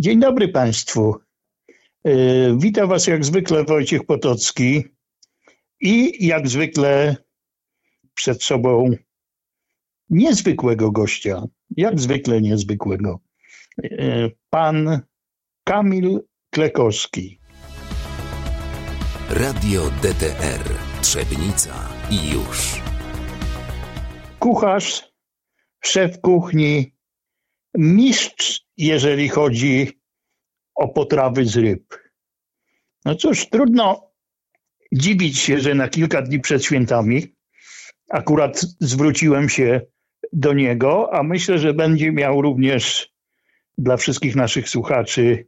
Dzień 0.00 0.20
dobry 0.20 0.48
Państwu. 0.48 1.16
E, 2.04 2.12
witam 2.58 2.88
Was 2.88 3.06
jak 3.06 3.24
zwykle 3.24 3.64
Wojciech 3.64 4.04
Potocki 4.06 4.84
i 5.80 6.26
jak 6.26 6.48
zwykle 6.48 7.16
przed 8.14 8.42
sobą 8.42 8.90
niezwykłego 10.10 10.90
gościa, 10.90 11.42
jak 11.76 12.00
zwykle 12.00 12.40
niezwykłego. 12.40 13.20
E, 13.82 14.30
pan 14.50 15.00
Kamil 15.64 16.20
Klekowski. 16.50 17.38
Radio 19.30 19.90
DTR 19.90 20.74
Trzebnica 21.02 21.88
i 22.10 22.30
już. 22.30 22.82
Kucharz, 24.38 25.12
szef 25.80 26.20
kuchni, 26.20 26.97
mistrz, 27.74 28.66
jeżeli 28.76 29.28
chodzi 29.28 30.00
o 30.74 30.88
potrawy 30.88 31.44
z 31.44 31.56
ryb. 31.56 31.98
No 33.04 33.14
cóż, 33.14 33.48
trudno 33.50 34.10
dziwić 34.92 35.38
się, 35.38 35.60
że 35.60 35.74
na 35.74 35.88
kilka 35.88 36.22
dni 36.22 36.40
przed 36.40 36.64
świętami 36.64 37.34
akurat 38.10 38.60
zwróciłem 38.80 39.48
się 39.48 39.80
do 40.32 40.52
niego, 40.52 41.14
a 41.14 41.22
myślę, 41.22 41.58
że 41.58 41.74
będzie 41.74 42.12
miał 42.12 42.42
również 42.42 43.12
dla 43.78 43.96
wszystkich 43.96 44.36
naszych 44.36 44.68
słuchaczy 44.68 45.46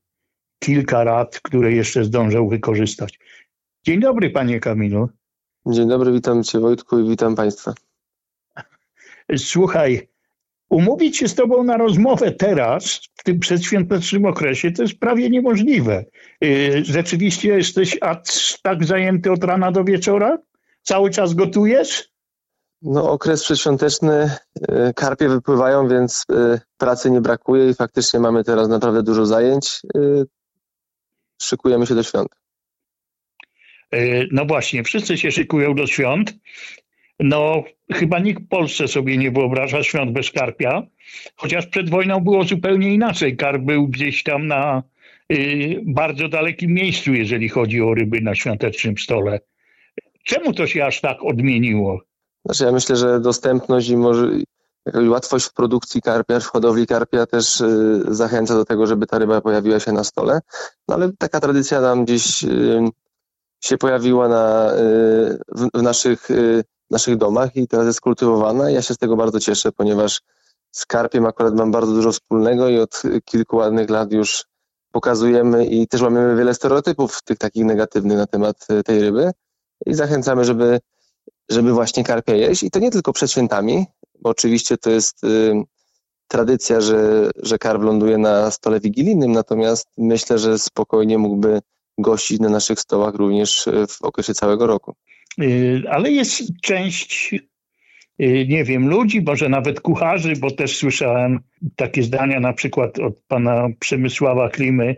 kilka 0.59 1.05
rad, 1.05 1.41
które 1.41 1.73
jeszcze 1.73 2.05
zdążą 2.05 2.49
wykorzystać. 2.49 3.19
Dzień 3.87 4.01
dobry, 4.01 4.31
panie 4.31 4.61
Kamilu. 4.61 5.09
Dzień 5.67 5.89
dobry, 5.89 6.13
witam 6.13 6.45
cię 6.45 6.61
Wojtku 6.61 6.99
i 6.99 7.09
witam 7.09 7.35
państwa. 7.35 7.75
Słuchaj, 9.37 10.10
umówić 10.71 11.17
się 11.17 11.29
z 11.29 11.35
tobą 11.35 11.65
na 11.65 11.77
rozmowę 11.77 12.33
teraz, 12.33 13.01
w 13.15 13.23
tym 13.23 13.41
przedświątecznym 13.41 14.25
okresie, 14.25 14.71
to 14.71 14.83
jest 14.83 14.99
prawie 14.99 15.31
niemożliwe. 15.31 16.05
Y, 16.45 16.83
rzeczywiście 16.85 17.49
jesteś 17.49 17.99
tak 18.63 18.85
zajęty 18.85 19.33
od 19.33 19.45
rana 19.45 19.73
do 19.73 19.85
wieczora? 19.85 20.39
Cały 20.83 21.11
czas 21.11 21.35
gotujesz? 21.35 22.11
No, 22.83 23.11
okres 23.11 23.45
przedświąteczny, 23.45 24.31
y, 24.71 24.95
karpie 24.95 25.29
wypływają, 25.29 25.89
więc 25.89 26.25
y, 26.33 26.61
pracy 26.79 27.11
nie 27.11 27.21
brakuje 27.21 27.71
i 27.71 27.75
faktycznie 27.75 28.21
mamy 28.21 28.45
teraz 28.45 28.69
naprawdę 28.69 29.03
dużo 29.03 29.27
zajęć. 29.27 29.81
Szykujemy 31.43 31.87
się 31.87 31.95
do 31.95 32.03
świąt. 32.03 32.29
No 34.33 34.45
właśnie, 34.45 34.85
wszyscy 34.85 35.19
się 35.19 35.33
szykują 35.33 35.75
do 35.75 35.87
świąt. 35.87 36.35
No, 37.21 37.63
chyba 37.93 38.19
nikt 38.19 38.43
w 38.43 38.49
Polsce 38.49 38.89
sobie 38.89 39.17
nie 39.17 39.31
wyobraża 39.31 39.83
świąt 39.83 40.13
bez 40.13 40.31
karpia, 40.31 40.83
chociaż 41.37 41.67
przed 41.67 41.91
wojną 41.91 42.21
było 42.21 42.45
zupełnie 42.45 42.95
inaczej. 42.95 43.37
Karp 43.37 43.63
był 43.63 43.89
gdzieś 43.89 44.23
tam 44.23 44.47
na 44.47 44.83
y, 45.33 45.81
bardzo 45.87 46.29
dalekim 46.29 46.71
miejscu, 46.71 47.15
jeżeli 47.15 47.49
chodzi 47.49 47.81
o 47.81 47.95
ryby 47.95 48.21
na 48.21 48.35
świątecznym 48.35 48.99
stole. 48.99 49.41
Czemu 50.25 50.53
to 50.53 50.67
się 50.67 50.85
aż 50.85 51.01
tak 51.01 51.25
odmieniło? 51.25 52.01
Znaczy, 52.45 52.65
ja 52.65 52.73
myślę, 52.73 52.97
że 52.97 53.21
dostępność 53.21 53.89
i 53.89 53.97
może 53.97 54.31
łatwość 55.09 55.47
w 55.47 55.55
produkcji 55.55 56.03
karpia, 56.03 56.41
w 56.41 56.47
hodowli 56.47 56.87
karpia 56.87 57.27
też 57.27 57.61
y, 57.61 58.03
zachęca 58.09 58.55
do 58.55 58.65
tego, 58.65 58.87
żeby 58.87 59.07
ta 59.07 59.19
ryba 59.19 59.41
pojawiła 59.41 59.81
się 59.81 59.93
na 59.93 60.05
stole. 60.05 60.41
No 60.89 60.95
ale 60.95 61.13
taka 61.19 61.41
tradycja 61.41 61.81
nam 61.81 62.05
gdzieś 62.05 62.45
y, 62.45 62.81
się 63.61 63.79
pojawiła 63.79 64.29
na, 64.29 64.73
y, 64.73 65.39
w, 65.49 65.69
w, 65.75 65.83
naszych 65.83 66.31
y, 66.31 66.65
naszych 66.91 67.17
domach 67.17 67.57
i 67.57 67.69
teraz 67.69 67.87
jest 67.87 68.01
kultywowana. 68.01 68.71
Ja 68.71 68.83
się 68.83 68.95
z 68.95 68.99
tego 68.99 69.17
bardzo 69.17 69.41
cieszę, 69.41 69.73
ponieważ 69.73 70.21
z 70.73 70.87
karpiem 70.87 71.27
akurat 71.27 71.55
mam 71.55 71.71
bardzo 71.71 71.93
dużo 71.93 72.13
wspólnego 72.13 72.69
i 72.69 72.79
od 72.79 73.03
kilku 73.25 73.57
ładnych 73.57 73.91
lat 73.91 74.13
już 74.13 74.45
pokazujemy 74.93 75.67
i 75.67 75.89
też 75.89 76.01
mamy 76.01 76.37
wiele 76.37 76.55
stereotypów 76.55 77.23
tych 77.23 77.39
takich 77.39 77.65
negatywnych 77.65 78.19
na 78.19 78.27
temat 78.27 78.67
e, 78.69 78.83
tej 78.83 79.01
ryby 79.01 79.31
i 79.87 79.95
zachęcamy, 79.95 80.45
żeby, 80.45 80.81
żeby 81.51 81.73
właśnie 81.73 82.05
karpia 82.05 82.35
jeść 82.35 82.63
i 82.63 82.71
to 82.71 82.79
nie 82.79 82.91
tylko 82.91 83.13
przed 83.13 83.31
świętami, 83.31 83.87
bo 84.21 84.31
oczywiście 84.31 84.79
to 84.79 84.91
jest 84.91 85.25
y, 85.25 85.53
tradycja, 86.29 86.81
że, 86.81 87.31
że 87.37 87.59
karp 87.59 87.83
ląduje 87.83 88.19
na 88.19 88.51
stole 88.51 88.81
wigilijnym, 88.81 89.33
natomiast 89.33 89.89
myślę, 89.99 90.39
że 90.39 90.59
spokojnie 90.59 91.19
mógłby 91.19 91.61
gościć 91.99 92.41
na 92.41 92.49
naszych 92.49 92.81
stołach 92.81 93.15
również 93.15 93.69
w 93.89 94.03
okresie 94.03 94.35
całego 94.35 94.67
roku. 94.67 94.95
Y, 95.39 95.83
ale 95.91 96.11
jest 96.11 96.61
część, 96.63 97.35
y, 98.23 98.47
nie 98.49 98.65
wiem, 98.65 98.89
ludzi, 98.89 99.23
może 99.23 99.49
nawet 99.49 99.81
kucharzy, 99.81 100.33
bo 100.37 100.51
też 100.51 100.77
słyszałem 100.77 101.41
takie 101.77 102.03
zdania 102.03 102.41
na 102.41 102.53
przykład 102.53 102.99
od 102.99 103.23
pana 103.29 103.69
Przemysława 103.81 104.49
Klimy, 104.49 104.97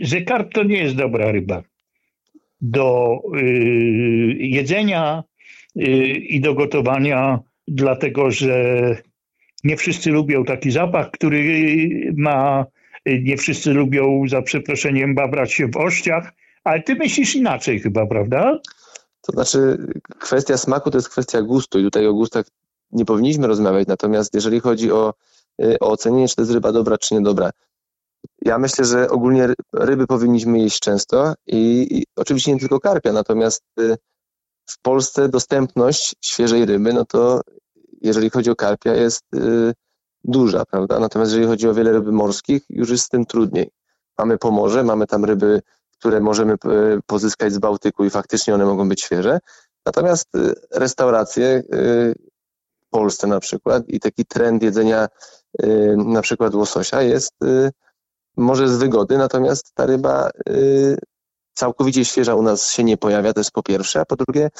że 0.00 0.22
karp 0.22 0.52
to 0.52 0.62
nie 0.62 0.78
jest 0.78 0.96
dobra 0.96 1.32
ryba. 1.32 1.62
Do 2.60 3.18
y, 3.36 4.36
jedzenia 4.38 5.24
i 6.28 6.40
do 6.40 6.54
gotowania, 6.54 7.38
dlatego 7.68 8.30
że 8.30 8.96
nie 9.64 9.76
wszyscy 9.76 10.10
lubią 10.10 10.44
taki 10.44 10.70
zapach, 10.70 11.10
który 11.10 12.12
ma, 12.16 12.66
nie 13.06 13.36
wszyscy 13.36 13.72
lubią, 13.72 14.22
za 14.28 14.42
przeproszeniem, 14.42 15.14
babrać 15.14 15.52
się 15.52 15.66
w 15.66 15.76
ościach, 15.76 16.32
ale 16.64 16.82
ty 16.82 16.94
myślisz 16.94 17.36
inaczej 17.36 17.80
chyba, 17.80 18.06
prawda? 18.06 18.58
To 19.20 19.32
znaczy, 19.32 19.86
kwestia 20.18 20.56
smaku 20.56 20.90
to 20.90 20.98
jest 20.98 21.08
kwestia 21.08 21.42
gustu 21.42 21.78
i 21.78 21.84
tutaj 21.84 22.06
o 22.06 22.14
gustach 22.14 22.46
nie 22.92 23.04
powinniśmy 23.04 23.46
rozmawiać, 23.46 23.88
natomiast 23.88 24.34
jeżeli 24.34 24.60
chodzi 24.60 24.92
o, 24.92 25.14
y, 25.62 25.78
o 25.80 25.90
ocenienie, 25.90 26.28
czy 26.28 26.36
to 26.36 26.42
jest 26.42 26.52
ryba 26.52 26.72
dobra, 26.72 26.98
czy 26.98 27.14
niedobra, 27.14 27.50
ja 28.42 28.58
myślę, 28.58 28.84
że 28.84 29.10
ogólnie 29.10 29.48
ryby 29.72 30.06
powinniśmy 30.06 30.58
jeść 30.58 30.80
często 30.80 31.34
i, 31.46 31.86
i 31.90 32.06
oczywiście 32.16 32.52
nie 32.52 32.60
tylko 32.60 32.80
karpia, 32.80 33.12
natomiast 33.12 33.64
y, 33.80 33.96
w 34.66 34.78
Polsce 34.82 35.28
dostępność 35.28 36.14
świeżej 36.20 36.66
ryby, 36.66 36.92
no 36.92 37.04
to 37.04 37.40
jeżeli 38.00 38.30
chodzi 38.30 38.50
o 38.50 38.56
karpia 38.56 38.94
jest 38.94 39.24
y, 39.34 39.74
duża, 40.24 40.64
prawda? 40.64 41.00
Natomiast 41.00 41.30
jeżeli 41.30 41.46
chodzi 41.46 41.68
o 41.68 41.74
wiele 41.74 41.92
ryb 41.92 42.06
morskich, 42.06 42.62
już 42.68 42.90
jest 42.90 43.04
z 43.04 43.08
tym 43.08 43.26
trudniej. 43.26 43.70
Mamy 44.18 44.38
Pomorze, 44.38 44.84
mamy 44.84 45.06
tam 45.06 45.24
ryby 45.24 45.62
które 45.98 46.20
możemy 46.20 46.52
e, 46.52 46.56
pozyskać 47.06 47.52
z 47.52 47.58
Bałtyku 47.58 48.04
i 48.04 48.10
faktycznie 48.10 48.54
one 48.54 48.64
mogą 48.64 48.88
być 48.88 49.02
świeże. 49.02 49.38
Natomiast 49.86 50.34
e, 50.34 50.52
restauracje 50.72 51.46
e, 51.46 51.62
w 52.86 52.90
Polsce 52.90 53.26
na 53.26 53.40
przykład 53.40 53.82
i 53.88 54.00
taki 54.00 54.24
trend 54.24 54.62
jedzenia 54.62 55.08
na 55.96 56.22
przykład 56.22 56.54
łososia 56.54 57.02
jest 57.02 57.32
może 58.36 58.68
z 58.68 58.76
wygody, 58.76 59.18
natomiast 59.18 59.74
ta 59.74 59.86
ryba 59.86 60.30
całkowicie 61.54 62.04
świeża 62.04 62.34
u 62.34 62.42
nas 62.42 62.70
się 62.70 62.84
nie 62.84 62.96
pojawia, 62.96 63.32
to 63.32 63.40
jest 63.40 63.50
po 63.50 63.62
pierwsze, 63.62 64.00
a 64.00 64.04
po 64.04 64.16
drugie 64.16 64.50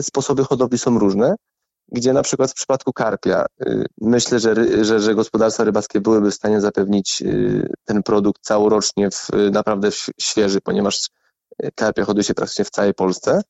sposoby 0.00 0.44
hodowli 0.44 0.78
są 0.78 0.98
różne 0.98 1.34
gdzie 1.88 2.12
na 2.12 2.22
przykład 2.22 2.50
w 2.50 2.54
przypadku 2.54 2.92
karpia 2.92 3.46
y, 3.66 3.86
myślę, 4.00 4.40
że, 4.40 4.84
że, 4.84 5.00
że 5.00 5.14
gospodarstwa 5.14 5.64
rybackie 5.64 6.00
byłyby 6.00 6.30
w 6.30 6.34
stanie 6.34 6.60
zapewnić 6.60 7.22
y, 7.22 7.72
ten 7.84 8.02
produkt 8.02 8.42
całorocznie 8.42 9.10
w, 9.10 9.30
naprawdę 9.52 9.88
świeży, 10.20 10.60
ponieważ 10.60 11.08
karpia 11.74 12.04
hoduje 12.04 12.24
się 12.24 12.34
praktycznie 12.34 12.64
w 12.64 12.70
całej 12.70 12.94
Polsce, 12.94 13.40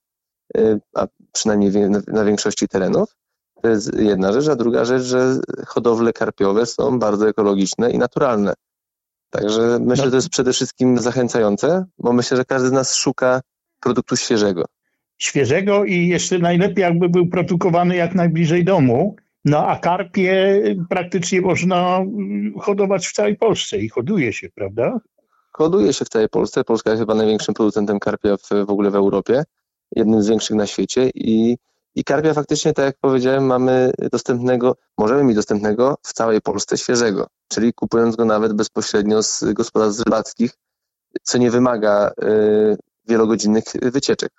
y, 0.56 0.80
a 0.94 1.06
przynajmniej 1.32 1.72
na 2.06 2.24
większości 2.24 2.68
terenów. 2.68 3.16
To 3.62 3.68
jest 3.68 3.98
jedna 3.98 4.32
rzecz, 4.32 4.48
a 4.48 4.56
druga 4.56 4.84
rzecz, 4.84 5.02
że 5.02 5.38
hodowle 5.66 6.12
karpiowe 6.12 6.66
są 6.66 6.98
bardzo 6.98 7.28
ekologiczne 7.28 7.90
i 7.90 7.98
naturalne. 7.98 8.54
Także 9.30 9.78
myślę, 9.80 10.04
że 10.04 10.10
to 10.10 10.16
jest 10.16 10.28
przede 10.28 10.52
wszystkim 10.52 10.98
zachęcające, 10.98 11.86
bo 11.98 12.12
myślę, 12.12 12.36
że 12.36 12.44
każdy 12.44 12.68
z 12.68 12.72
nas 12.72 12.94
szuka 12.94 13.40
produktu 13.80 14.16
świeżego 14.16 14.64
świeżego 15.18 15.84
i 15.84 16.08
jeszcze 16.08 16.38
najlepiej 16.38 16.82
jakby 16.82 17.08
był 17.08 17.28
produkowany 17.28 17.96
jak 17.96 18.14
najbliżej 18.14 18.64
domu. 18.64 19.16
No 19.44 19.66
a 19.66 19.78
karpie 19.78 20.62
praktycznie 20.88 21.40
można 21.40 22.00
hodować 22.60 23.06
w 23.06 23.12
całej 23.12 23.36
Polsce 23.36 23.78
i 23.78 23.88
hoduje 23.88 24.32
się, 24.32 24.48
prawda? 24.54 25.00
Hoduje 25.52 25.92
się 25.92 26.04
w 26.04 26.08
całej 26.08 26.28
Polsce. 26.28 26.64
Polska 26.64 26.90
jest 26.90 27.02
chyba 27.02 27.14
największym 27.14 27.54
producentem 27.54 27.98
karpia 27.98 28.36
w, 28.36 28.66
w 28.66 28.70
ogóle 28.70 28.90
w 28.90 28.94
Europie, 28.94 29.44
jednym 29.96 30.22
z 30.22 30.28
większych 30.28 30.56
na 30.56 30.66
świecie 30.66 31.10
i, 31.14 31.56
i 31.94 32.04
karpia 32.04 32.34
faktycznie, 32.34 32.72
tak 32.72 32.84
jak 32.84 32.96
powiedziałem, 33.00 33.46
mamy 33.46 33.92
dostępnego, 34.12 34.76
możemy 34.98 35.24
mieć 35.24 35.36
dostępnego 35.36 35.96
w 36.02 36.12
całej 36.12 36.40
Polsce 36.40 36.78
świeżego, 36.78 37.26
czyli 37.48 37.72
kupując 37.72 38.16
go 38.16 38.24
nawet 38.24 38.52
bezpośrednio 38.52 39.22
z 39.22 39.44
gospodarstw 39.52 40.04
rybackich, 40.04 40.50
co 41.22 41.38
nie 41.38 41.50
wymaga 41.50 42.10
y, 42.22 42.76
wielogodzinnych 43.08 43.64
wycieczek 43.82 44.32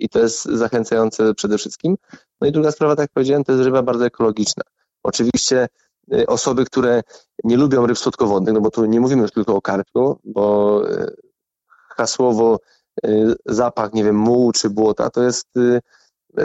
i 0.00 0.08
to 0.08 0.18
jest 0.18 0.44
zachęcające 0.44 1.34
przede 1.34 1.58
wszystkim. 1.58 1.96
No 2.40 2.48
i 2.48 2.52
druga 2.52 2.70
sprawa, 2.70 2.96
tak 2.96 3.02
jak 3.04 3.12
powiedziałem, 3.12 3.44
to 3.44 3.52
jest 3.52 3.64
ryba 3.64 3.82
bardzo 3.82 4.06
ekologiczna. 4.06 4.62
Oczywiście 5.02 5.68
y, 6.14 6.26
osoby, 6.26 6.64
które 6.64 7.02
nie 7.44 7.56
lubią 7.56 7.86
ryb 7.86 7.98
słodkowodnych, 7.98 8.54
no 8.54 8.60
bo 8.60 8.70
tu 8.70 8.84
nie 8.84 9.00
mówimy 9.00 9.22
już 9.22 9.32
tylko 9.32 9.56
o 9.56 9.60
karpiu, 9.60 10.18
bo 10.24 10.82
y, 10.90 11.16
hasłowo 11.96 12.58
y, 13.06 13.34
zapach, 13.46 13.92
nie 13.92 14.04
wiem, 14.04 14.16
mułu 14.16 14.52
czy 14.52 14.70
błota, 14.70 15.10
to 15.10 15.22
jest, 15.22 15.48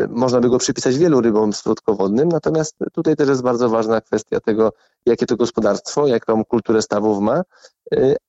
można 0.10 0.40
by 0.40 0.50
go 0.50 0.58
przypisać 0.58 0.98
wielu 0.98 1.22
rybom 1.22 1.54
słodkowodnym, 1.54 2.30
natomiast 2.30 2.76
tutaj 2.94 3.16
też 3.16 3.30
jest 3.30 3.42
bardzo 3.42 3.70
ważna 3.70 4.02
kwestia 4.02 4.40
tego, 4.40 4.74
jakie 5.06 5.26
to 5.26 5.36
gospodarstwo, 5.36 6.08
jaką 6.08 6.46
kulturę 6.46 6.82
stawów 6.82 7.22
ma 7.22 7.42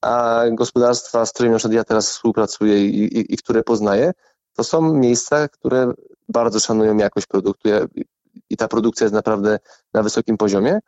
a 0.02 0.43
gospodarstwa, 0.50 1.26
z 1.26 1.32
którymi 1.32 1.52
na 1.52 1.58
przykład 1.58 1.75
ja 1.75 1.84
teraz 1.84 2.11
współpracuję 2.11 2.87
i, 2.87 3.05
i, 3.05 3.34
i 3.34 3.37
które 3.37 3.62
poznaję, 3.62 4.12
to 4.56 4.64
są 4.64 4.94
miejsca, 4.94 5.49
które 5.49 5.93
bardzo 6.29 6.61
szanują 6.61 6.97
jakość 6.97 7.26
produktu 7.26 7.69
i 8.50 8.56
ta 8.56 8.69
produkcja 8.69 9.05
jest 9.05 9.14
naprawdę 9.14 9.58
na 9.94 10.03
wysokim 10.03 10.37
poziomie, 10.37 10.79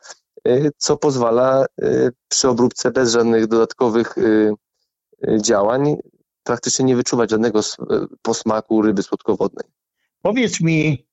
co 0.76 0.96
pozwala 0.96 1.66
przy 2.28 2.48
obróbce 2.48 2.90
bez 2.90 3.12
żadnych 3.12 3.46
dodatkowych 3.46 4.14
działań 5.42 5.96
praktycznie 6.42 6.84
nie 6.84 6.96
wyczuwać 6.96 7.30
żadnego 7.30 7.60
posmaku 8.22 8.82
ryby 8.82 9.02
słodkowodnej. 9.02 9.64
Powiedz 10.22 10.60
mi, 10.60 11.06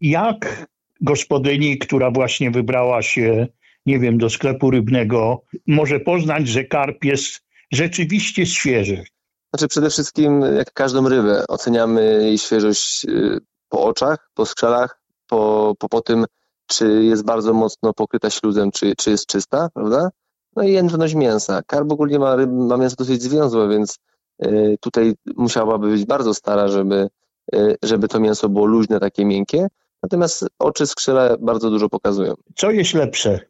jak 0.00 0.66
gospodyni, 1.00 1.78
która 1.78 2.10
właśnie 2.10 2.50
wybrała 2.50 3.02
się, 3.02 3.46
nie 3.86 3.98
wiem, 3.98 4.18
do 4.18 4.30
sklepu 4.30 4.70
rybnego, 4.70 5.42
może 5.66 6.00
poznać, 6.00 6.48
że 6.48 6.64
karp 6.64 7.04
jest 7.04 7.40
rzeczywiście 7.72 8.46
świeży? 8.46 9.04
Znaczy 9.52 9.68
przede 9.68 9.90
wszystkim, 9.90 10.42
jak 10.56 10.72
każdą 10.72 11.08
rybę, 11.08 11.44
oceniamy 11.48 12.02
jej 12.22 12.38
świeżość 12.38 13.04
y, 13.04 13.38
po 13.68 13.84
oczach, 13.84 14.30
po 14.34 14.46
skrzelach, 14.46 15.00
po, 15.26 15.74
po, 15.78 15.88
po 15.88 16.00
tym, 16.00 16.24
czy 16.66 17.04
jest 17.04 17.24
bardzo 17.24 17.52
mocno 17.52 17.94
pokryta 17.94 18.30
śluzem, 18.30 18.70
czy, 18.70 18.96
czy 18.96 19.10
jest 19.10 19.26
czysta, 19.26 19.68
prawda? 19.74 20.10
No 20.56 20.62
i 20.62 20.72
jędrność 20.72 21.14
mięsa. 21.14 21.62
Karp 21.66 21.92
ogólnie 21.92 22.18
ma, 22.18 22.36
ryb, 22.36 22.50
ma 22.52 22.76
mięso 22.76 22.96
dosyć 22.96 23.22
związłe, 23.22 23.68
więc 23.68 23.98
y, 24.44 24.76
tutaj 24.80 25.14
musiałaby 25.36 25.88
być 25.88 26.04
bardzo 26.04 26.34
stara, 26.34 26.68
żeby, 26.68 27.08
y, 27.54 27.76
żeby 27.82 28.08
to 28.08 28.20
mięso 28.20 28.48
było 28.48 28.66
luźne, 28.66 29.00
takie 29.00 29.24
miękkie. 29.24 29.66
Natomiast 30.02 30.46
oczy 30.58 30.86
skrzela 30.86 31.36
bardzo 31.40 31.70
dużo 31.70 31.88
pokazują. 31.88 32.34
Co 32.56 32.70
jest 32.70 32.94
lepsze? 32.94 33.40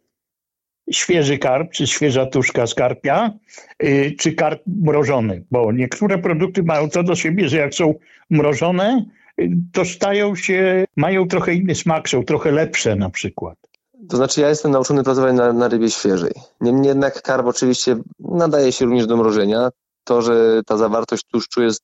Świeży 0.90 1.38
karp, 1.38 1.72
czy 1.72 1.86
świeża 1.86 2.26
tuszka 2.26 2.66
skarpia, 2.66 3.30
yy, 3.82 4.12
czy 4.18 4.32
karp 4.32 4.62
mrożony? 4.66 5.44
Bo 5.50 5.72
niektóre 5.72 6.18
produkty 6.18 6.62
mają 6.62 6.90
to 6.90 7.02
do 7.02 7.14
siebie, 7.14 7.48
że 7.48 7.56
jak 7.56 7.74
są 7.74 7.94
mrożone, 8.30 9.04
yy, 9.38 9.50
to 9.72 9.84
stają 9.84 10.34
się, 10.36 10.84
mają 10.96 11.28
trochę 11.28 11.54
inny 11.54 11.74
smak, 11.74 12.08
są 12.08 12.24
trochę 12.24 12.50
lepsze 12.50 12.96
na 12.96 13.10
przykład. 13.10 13.58
To 14.08 14.16
znaczy 14.16 14.40
ja 14.40 14.48
jestem 14.48 14.72
nauczony 14.72 15.04
pracować 15.04 15.34
na, 15.34 15.52
na 15.52 15.68
rybie 15.68 15.90
świeżej. 15.90 16.32
Niemniej 16.60 16.88
jednak 16.88 17.22
karp 17.22 17.46
oczywiście 17.46 17.96
nadaje 18.18 18.72
się 18.72 18.84
również 18.84 19.06
do 19.06 19.16
mrożenia. 19.16 19.68
To, 20.04 20.22
że 20.22 20.60
ta 20.66 20.76
zawartość 20.76 21.24
tłuszczu 21.24 21.62
jest 21.62 21.82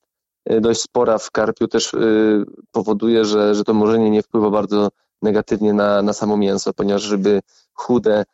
Y, 0.50 0.60
dość 0.60 0.80
spora 0.80 1.18
w 1.18 1.30
karpiu 1.30 1.68
też 1.68 1.94
y, 1.94 2.44
powoduje, 2.72 3.24
że, 3.24 3.54
że 3.54 3.64
to 3.64 3.74
mrożenie 3.74 4.10
nie 4.10 4.22
wpływa 4.22 4.50
bardzo 4.50 4.88
negatywnie 5.22 5.72
na, 5.72 6.02
na 6.02 6.12
samo 6.12 6.36
mięso, 6.36 6.72
ponieważ 6.74 7.10
ryby 7.10 7.40
chude, 7.72 8.20
y, 8.20 8.24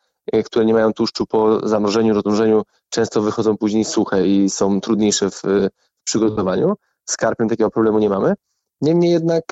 które 0.45 0.65
nie 0.65 0.73
mają 0.73 0.93
tłuszczu 0.93 1.25
po 1.25 1.67
zamrożeniu, 1.67 2.13
rozmrożeniu, 2.13 2.63
często 2.89 3.21
wychodzą 3.21 3.57
później 3.57 3.85
suche 3.85 4.27
i 4.27 4.49
są 4.49 4.81
trudniejsze 4.81 5.29
w, 5.29 5.41
w 5.41 6.03
przygotowaniu. 6.03 6.73
Z 7.05 7.17
karpiem 7.17 7.49
takiego 7.49 7.69
problemu 7.69 7.99
nie 7.99 8.09
mamy. 8.09 8.33
Niemniej 8.81 9.11
jednak 9.11 9.43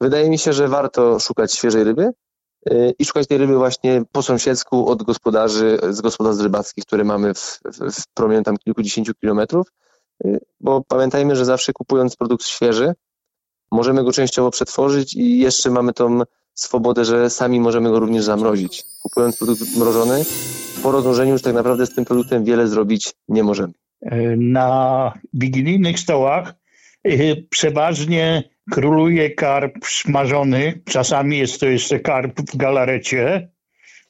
wydaje 0.00 0.30
mi 0.30 0.38
się, 0.38 0.52
że 0.52 0.68
warto 0.68 1.18
szukać 1.18 1.54
świeżej 1.54 1.84
ryby 1.84 2.10
i 2.98 3.04
szukać 3.04 3.26
tej 3.26 3.38
ryby 3.38 3.56
właśnie 3.56 4.02
po 4.12 4.22
sąsiedzku 4.22 4.88
od 4.88 5.02
gospodarzy, 5.02 5.78
z 5.90 6.00
gospodarstw 6.00 6.42
rybackich, 6.42 6.84
które 6.84 7.04
mamy 7.04 7.34
w, 7.34 7.60
w, 7.64 7.92
w 7.92 8.08
promieniu 8.14 8.42
tam 8.42 8.56
kilkudziesięciu 8.56 9.14
kilometrów 9.14 9.66
bo 10.60 10.84
pamiętajmy, 10.88 11.36
że 11.36 11.44
zawsze 11.44 11.72
kupując 11.72 12.16
produkt 12.16 12.44
świeży, 12.44 12.94
możemy 13.72 14.04
go 14.04 14.12
częściowo 14.12 14.50
przetworzyć 14.50 15.14
i 15.14 15.38
jeszcze 15.38 15.70
mamy 15.70 15.92
tą 15.92 16.20
swobodę, 16.54 17.04
że 17.04 17.30
sami 17.30 17.60
możemy 17.60 17.90
go 17.90 17.98
również 18.00 18.24
zamrozić. 18.24 18.84
Kupując 19.02 19.36
produkt 19.36 19.76
mrożony, 19.76 20.24
po 20.82 20.92
rozmrożeniu 20.92 21.32
już 21.32 21.42
tak 21.42 21.54
naprawdę 21.54 21.86
z 21.86 21.94
tym 21.94 22.04
produktem 22.04 22.44
wiele 22.44 22.68
zrobić 22.68 23.12
nie 23.28 23.42
możemy. 23.42 23.72
Na 24.36 25.12
wigilijnych 25.32 25.98
stołach 25.98 26.54
y, 27.06 27.46
przeważnie 27.50 28.42
króluje 28.70 29.30
karp 29.30 29.74
smażony. 29.84 30.80
Czasami 30.84 31.38
jest 31.38 31.60
to 31.60 31.66
jeszcze 31.66 32.00
karp 32.00 32.40
w 32.40 32.56
galarecie, 32.56 33.48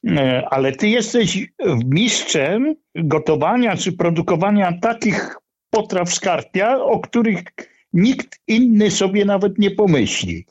y, 0.04 0.18
ale 0.50 0.72
ty 0.72 0.88
jesteś 0.88 1.46
mistrzem 1.84 2.74
gotowania 2.94 3.76
czy 3.76 3.92
produkowania 3.92 4.72
takich 4.82 5.36
potraw 5.70 6.14
skarpia, 6.14 6.80
o 6.80 7.00
których 7.00 7.42
nikt 7.92 8.40
inny 8.46 8.90
sobie 8.90 9.24
nawet 9.24 9.58
nie 9.58 9.70
pomyśli. 9.70 10.46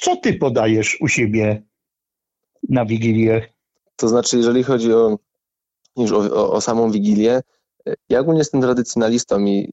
Co 0.00 0.16
ty 0.16 0.34
podajesz 0.34 1.00
u 1.00 1.08
siebie 1.08 1.62
na 2.68 2.84
Wigilię? 2.84 3.52
To 3.96 4.08
znaczy, 4.08 4.36
jeżeli 4.36 4.62
chodzi 4.62 4.92
o, 4.92 5.18
już 5.96 6.12
o, 6.12 6.18
o, 6.18 6.52
o 6.52 6.60
samą 6.60 6.90
Wigilię, 6.90 7.40
ja 8.08 8.20
ogólnie 8.20 8.38
jestem 8.38 8.60
tradycjonalistą 8.60 9.44
i, 9.44 9.72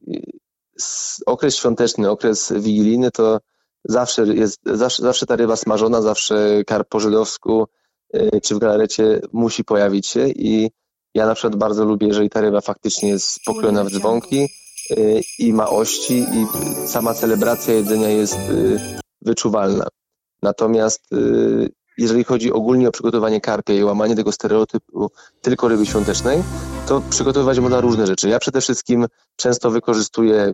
okres 1.25 1.55
świąteczny, 1.55 2.09
okres 2.09 2.53
wigilijny 2.55 3.11
to 3.11 3.39
zawsze 3.83 4.27
jest, 4.27 4.61
zawsze, 4.65 5.03
zawsze 5.03 5.25
ta 5.25 5.35
ryba 5.35 5.55
smażona, 5.55 6.01
zawsze 6.01 6.63
karp 6.67 6.89
po 6.89 6.99
żydowsku 6.99 7.67
y, 8.15 8.41
czy 8.43 8.55
w 8.55 8.59
galarecie 8.59 9.21
musi 9.33 9.63
pojawić 9.63 10.07
się 10.07 10.27
i 10.27 10.71
ja 11.13 11.25
na 11.25 11.35
przykład 11.35 11.55
bardzo 11.55 11.85
lubię, 11.85 12.07
jeżeli 12.07 12.29
ta 12.29 12.41
ryba 12.41 12.61
faktycznie 12.61 13.09
jest 13.09 13.39
pokrojona 13.45 13.83
w 13.83 13.89
dzwonki, 13.89 14.47
Y, 14.91 15.21
i 15.39 15.53
ma 15.53 15.69
ości 15.69 16.13
i 16.13 16.47
sama 16.87 17.13
celebracja 17.13 17.73
jedzenia 17.73 18.09
jest 18.09 18.37
y, 18.49 18.79
wyczuwalna. 19.21 19.87
Natomiast 20.45 21.13
y, 21.13 21.69
jeżeli 21.97 22.23
chodzi 22.23 22.51
ogólnie 22.51 22.87
o 22.87 22.91
przygotowanie 22.91 23.41
karpia 23.41 23.73
i 23.73 23.83
łamanie 23.83 24.15
tego 24.15 24.31
stereotypu 24.31 25.11
tylko 25.41 25.67
ryby 25.67 25.85
świątecznej, 25.85 26.43
to 26.87 27.01
przygotowywać 27.09 27.59
można 27.59 27.81
różne 27.81 28.07
rzeczy. 28.07 28.29
Ja 28.29 28.39
przede 28.39 28.61
wszystkim 28.61 29.05
często 29.35 29.71
wykorzystuję 29.71 30.53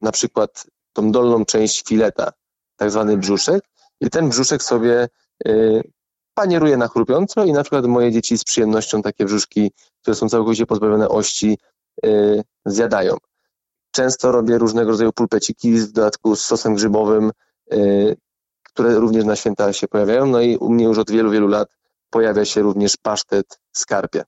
na 0.00 0.12
przykład 0.12 0.66
tą 0.92 1.12
dolną 1.12 1.44
część 1.44 1.82
fileta, 1.88 2.32
tak 2.76 2.90
zwany 2.90 3.16
brzuszek 3.16 3.62
i 4.00 4.10
ten 4.10 4.28
brzuszek 4.28 4.62
sobie 4.62 5.08
panieruję 6.34 6.76
na 6.76 6.88
chrupiąco 6.88 7.44
i 7.44 7.52
na 7.52 7.62
przykład 7.62 7.86
moje 7.86 8.12
dzieci 8.12 8.38
z 8.38 8.44
przyjemnością 8.44 9.02
takie 9.02 9.24
brzuszki, 9.24 9.70
które 10.02 10.14
są 10.14 10.28
całkowicie 10.28 10.66
pozbawione 10.66 11.08
ości, 11.08 11.58
zjadają. 12.66 13.16
Często 13.90 14.32
robię 14.32 14.58
różnego 14.58 14.90
rodzaju 14.90 15.12
pulpeciki 15.12 15.72
w 15.72 15.92
dodatku 15.92 16.36
z 16.36 16.40
sosem 16.40 16.74
grzybowym, 16.74 17.32
y, 17.72 18.16
które 18.74 18.94
również 18.94 19.24
na 19.24 19.36
święta 19.36 19.72
się 19.72 19.88
pojawiają. 19.88 20.26
No 20.26 20.40
i 20.40 20.56
u 20.56 20.70
mnie 20.70 20.84
już 20.84 20.98
od 20.98 21.10
wielu, 21.10 21.30
wielu 21.30 21.48
lat 21.48 21.68
pojawia 22.10 22.44
się 22.44 22.62
również 22.62 22.96
pasztet 22.96 23.60
skarpia. 23.72 24.22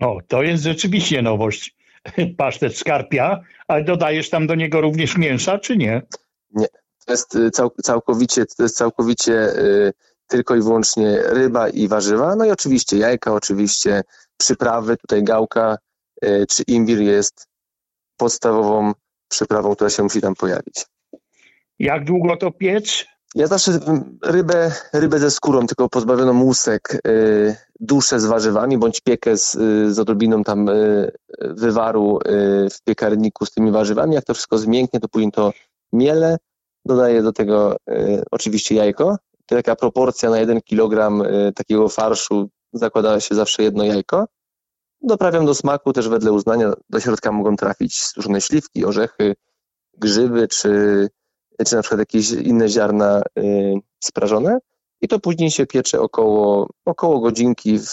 O, 0.00 0.18
to 0.28 0.42
jest 0.42 0.62
rzeczywiście 0.62 1.22
nowość. 1.22 1.76
Pasztet 2.38 2.76
skarpia, 2.76 3.40
ale 3.68 3.84
dodajesz 3.84 4.30
tam 4.30 4.46
do 4.46 4.54
niego 4.54 4.80
również 4.80 5.16
mięsa, 5.16 5.58
czy 5.58 5.76
nie? 5.76 6.02
Nie. 6.50 6.66
To 7.06 7.12
jest 7.12 7.34
y, 7.34 7.50
cał, 7.50 7.70
całkowicie, 7.82 8.46
to 8.46 8.62
jest 8.62 8.76
całkowicie 8.76 9.32
y, 9.32 9.92
tylko 10.26 10.56
i 10.56 10.60
wyłącznie 10.60 11.18
ryba 11.22 11.68
i 11.68 11.88
warzywa. 11.88 12.36
No 12.36 12.44
i 12.44 12.50
oczywiście 12.50 12.98
jajka, 12.98 13.32
oczywiście 13.32 14.02
przyprawy, 14.36 14.96
tutaj 14.96 15.22
gałka 15.22 15.78
y, 16.24 16.46
czy 16.48 16.62
imbir 16.66 17.00
jest 17.00 17.48
podstawową 18.16 18.92
przyprawą, 19.28 19.74
która 19.74 19.90
się 19.90 20.02
musi 20.02 20.20
tam 20.20 20.34
pojawić. 20.34 20.86
Jak 21.78 22.04
długo 22.04 22.36
to 22.36 22.50
piec? 22.50 23.06
Ja 23.34 23.46
zawsze 23.46 23.78
rybę, 24.22 24.72
rybę 24.92 25.18
ze 25.18 25.30
skórą, 25.30 25.66
tylko 25.66 25.88
pozbawioną 25.88 26.42
łusek, 26.42 27.00
y, 27.06 27.56
duszę 27.80 28.20
z 28.20 28.24
warzywami, 28.24 28.78
bądź 28.78 29.00
piekę 29.00 29.38
z, 29.38 29.54
y, 29.54 29.94
z 29.94 29.98
odrobiną 29.98 30.44
tam 30.44 30.68
y, 30.68 31.12
wywaru 31.40 32.18
w 32.70 32.82
piekarniku 32.84 33.46
z 33.46 33.50
tymi 33.50 33.70
warzywami. 33.70 34.14
Jak 34.14 34.24
to 34.24 34.34
wszystko 34.34 34.58
zmięknie, 34.58 35.00
to 35.00 35.08
później 35.08 35.32
to 35.32 35.52
miele, 35.92 36.36
dodaję 36.84 37.22
do 37.22 37.32
tego 37.32 37.76
oczywiście 38.30 38.74
jajko. 38.74 39.16
To 39.46 39.56
taka 39.56 39.76
proporcja 39.76 40.30
na 40.30 40.38
jeden 40.38 40.60
kilogram 40.60 41.22
y, 41.22 41.52
takiego 41.54 41.88
farszu 41.88 42.48
zakłada 42.72 43.20
się 43.20 43.34
zawsze 43.34 43.62
jedno 43.62 43.84
jajko. 43.84 44.26
Doprawiam 45.02 45.46
do 45.46 45.54
smaku 45.54 45.92
też 45.92 46.08
wedle 46.08 46.32
uznania. 46.32 46.72
Do 46.90 47.00
środka 47.00 47.32
mogą 47.32 47.56
trafić 47.56 48.00
suszone 48.00 48.40
śliwki, 48.40 48.84
orzechy, 48.84 49.34
grzyby, 49.98 50.48
czy, 50.48 51.08
czy 51.66 51.76
na 51.76 51.82
przykład 51.82 51.98
jakieś 51.98 52.30
inne 52.30 52.68
ziarna 52.68 53.22
y, 53.38 53.74
sprażone. 54.04 54.58
I 55.00 55.08
to 55.08 55.20
później 55.20 55.50
się 55.50 55.66
piecze 55.66 56.00
około, 56.00 56.68
około 56.84 57.20
godzinki 57.20 57.78
w 57.78 57.84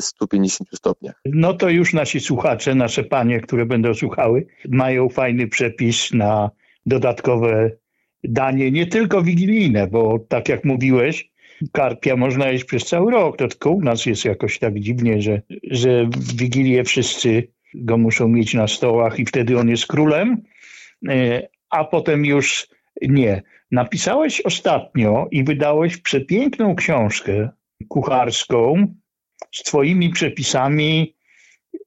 150 0.00 0.72
y, 0.72 0.76
stopniach. 0.76 1.20
No 1.24 1.54
to 1.54 1.68
już 1.68 1.92
nasi 1.92 2.20
słuchacze, 2.20 2.74
nasze 2.74 3.04
panie, 3.04 3.40
które 3.40 3.66
będą 3.66 3.94
słuchały, 3.94 4.46
mają 4.68 5.08
fajny 5.08 5.48
przepis 5.48 6.12
na 6.12 6.50
dodatkowe 6.86 7.70
danie, 8.24 8.70
nie 8.70 8.86
tylko 8.86 9.22
wigilijne, 9.22 9.86
bo 9.86 10.18
tak 10.28 10.48
jak 10.48 10.64
mówiłeś, 10.64 11.30
karpia 11.72 12.16
można 12.16 12.48
jeść 12.48 12.64
przez 12.64 12.86
cały 12.86 13.12
rok. 13.12 13.36
To 13.36 13.48
tylko 13.48 13.70
u 13.70 13.80
nas 13.80 14.06
jest 14.06 14.24
jakoś 14.24 14.58
tak 14.58 14.80
dziwnie, 14.80 15.22
że, 15.22 15.42
że 15.70 16.04
w 16.04 16.36
Wigilię 16.36 16.84
wszyscy 16.84 17.48
go 17.74 17.98
muszą 17.98 18.28
mieć 18.28 18.54
na 18.54 18.68
stołach 18.68 19.18
i 19.18 19.26
wtedy 19.26 19.58
on 19.58 19.68
jest 19.68 19.86
królem, 19.86 20.42
e, 21.08 21.48
a 21.70 21.84
potem 21.84 22.24
już 22.24 22.68
nie. 23.02 23.42
Napisałeś 23.70 24.40
ostatnio 24.40 25.26
i 25.30 25.44
wydałeś 25.44 25.96
przepiękną 25.96 26.76
książkę 26.76 27.48
kucharską 27.88 28.94
z 29.52 29.62
twoimi 29.62 30.10
przepisami 30.10 31.16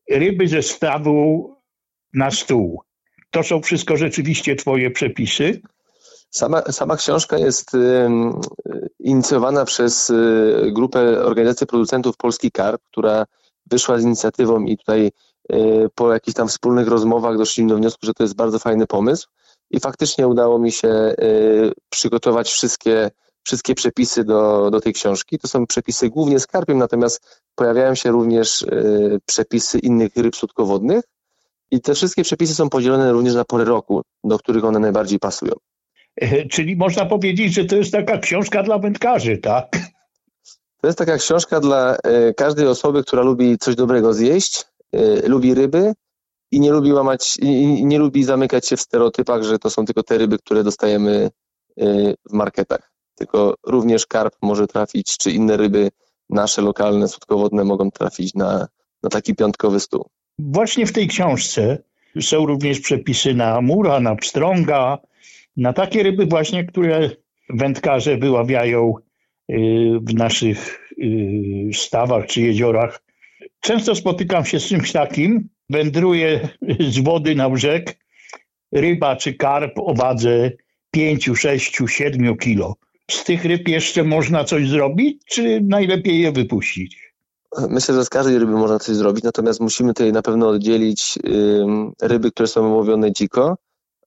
ryby 0.09 0.47
ze 0.47 0.61
stawu 0.61 1.55
na 2.13 2.31
stół. 2.31 2.81
To 3.31 3.43
są 3.43 3.61
wszystko 3.61 3.97
rzeczywiście 3.97 4.55
Twoje 4.55 4.91
przepisy? 4.91 5.61
Sama, 6.29 6.61
sama 6.61 6.97
książka 6.97 7.37
jest 7.37 7.71
inicjowana 8.99 9.65
przez 9.65 10.09
y, 10.09 10.71
grupę 10.71 11.23
Organizacji 11.25 11.67
Producentów 11.67 12.17
Polski 12.17 12.51
Karp, 12.51 12.81
która 12.91 13.25
wyszła 13.71 13.99
z 13.99 14.03
inicjatywą 14.03 14.65
i 14.65 14.77
tutaj 14.77 15.11
y, 15.51 15.89
po 15.95 16.13
jakichś 16.13 16.35
tam 16.35 16.47
wspólnych 16.47 16.87
rozmowach 16.87 17.37
doszliśmy 17.37 17.69
do 17.69 17.75
wniosku, 17.75 17.99
że 18.05 18.13
to 18.13 18.23
jest 18.23 18.35
bardzo 18.35 18.59
fajny 18.59 18.87
pomysł 18.87 19.27
i 19.71 19.79
faktycznie 19.79 20.27
udało 20.27 20.59
mi 20.59 20.71
się 20.71 20.87
y, 20.87 21.71
przygotować 21.89 22.49
wszystkie, 22.49 23.11
wszystkie 23.43 23.75
przepisy 23.75 24.23
do, 24.23 24.71
do 24.71 24.81
tej 24.81 24.93
książki. 24.93 25.39
To 25.39 25.47
są 25.47 25.67
przepisy 25.67 26.09
głównie 26.09 26.39
z 26.39 26.47
karpiem, 26.47 26.77
natomiast 26.77 27.41
pojawiają 27.55 27.95
się 27.95 28.11
również 28.11 28.61
y, 28.61 29.19
przepisy 29.25 29.79
innych 29.79 30.15
ryb 30.15 30.35
słodkowodnych 30.35 31.03
i 31.71 31.81
te 31.81 31.93
wszystkie 31.93 32.23
przepisy 32.23 32.55
są 32.55 32.69
podzielone 32.69 33.11
również 33.11 33.35
na 33.35 33.45
pory 33.45 33.65
roku, 33.65 34.01
do 34.23 34.39
których 34.39 34.65
one 34.65 34.79
najbardziej 34.79 35.19
pasują. 35.19 35.53
Czyli 36.51 36.75
można 36.75 37.05
powiedzieć, 37.05 37.53
że 37.53 37.65
to 37.65 37.75
jest 37.75 37.91
taka 37.91 38.17
książka 38.17 38.63
dla 38.63 38.79
wędkarzy, 38.79 39.37
tak? 39.37 39.77
To 40.81 40.87
jest 40.87 40.97
taka 40.97 41.17
książka 41.17 41.59
dla 41.59 41.97
e, 42.03 42.33
każdej 42.33 42.67
osoby, 42.67 43.03
która 43.03 43.21
lubi 43.21 43.57
coś 43.57 43.75
dobrego 43.75 44.13
zjeść, 44.13 44.65
e, 44.93 45.27
lubi 45.27 45.53
ryby 45.53 45.93
i 46.51 46.59
nie 46.59 46.71
lubi 46.71 46.93
łamać, 46.93 47.37
i 47.41 47.85
nie 47.85 47.99
lubi 47.99 48.23
zamykać 48.23 48.67
się 48.67 48.77
w 48.77 48.81
stereotypach, 48.81 49.43
że 49.43 49.59
to 49.59 49.69
są 49.69 49.85
tylko 49.85 50.03
te 50.03 50.17
ryby, 50.17 50.37
które 50.37 50.63
dostajemy 50.63 51.29
e, 51.77 52.13
w 52.29 52.33
marketach. 52.33 52.91
Tylko 53.15 53.55
również 53.65 54.05
karp 54.05 54.35
może 54.41 54.67
trafić, 54.67 55.17
czy 55.17 55.31
inne 55.31 55.57
ryby 55.57 55.89
nasze 56.29 56.61
lokalne, 56.61 57.07
słodkowodne 57.07 57.63
mogą 57.63 57.91
trafić 57.91 58.33
na, 58.33 58.67
na 59.03 59.09
taki 59.09 59.35
piątkowy 59.35 59.79
stół. 59.79 60.09
Właśnie 60.39 60.85
w 60.85 60.93
tej 60.93 61.07
książce 61.07 61.83
są 62.21 62.45
również 62.45 62.79
przepisy 62.79 63.33
na 63.33 63.55
amura, 63.55 63.99
na 63.99 64.15
pstrąga, 64.15 64.97
na 65.57 65.73
takie 65.73 66.03
ryby 66.03 66.25
właśnie, 66.25 66.65
które 66.65 67.09
wędkarze 67.49 68.17
wyławiają 68.17 68.93
y, 69.49 69.55
w 70.01 70.13
naszych 70.13 70.91
y, 70.99 71.69
stawach 71.73 72.25
czy 72.25 72.41
jeziorach. 72.41 73.03
Często 73.59 73.95
spotykam 73.95 74.45
się 74.45 74.59
z 74.59 74.67
czymś 74.67 74.91
takim, 74.91 75.49
wędruję 75.69 76.49
z 76.79 76.99
wody 76.99 77.35
na 77.35 77.49
brzeg, 77.49 77.97
ryba 78.71 79.15
czy 79.15 79.33
karp 79.33 79.73
o 79.75 79.93
wadze 79.93 80.51
5, 80.91 81.29
6, 81.35 81.81
7 81.87 82.37
kilo. 82.37 82.75
Z 83.11 83.23
tych 83.23 83.45
ryb 83.45 83.67
jeszcze 83.67 84.03
można 84.03 84.43
coś 84.43 84.69
zrobić, 84.69 85.21
czy 85.25 85.61
najlepiej 85.61 86.21
je 86.21 86.31
wypuścić? 86.31 87.13
Myślę, 87.69 87.95
że 87.95 88.05
z 88.05 88.09
każdej 88.09 88.39
ryby 88.39 88.51
można 88.51 88.79
coś 88.79 88.95
zrobić, 88.95 89.23
natomiast 89.23 89.59
musimy 89.59 89.93
tutaj 89.93 90.11
na 90.11 90.21
pewno 90.21 90.49
oddzielić 90.49 91.19
ryby, 92.01 92.31
które 92.31 92.47
są 92.47 92.73
łowione 92.73 93.11
dziko, 93.11 93.57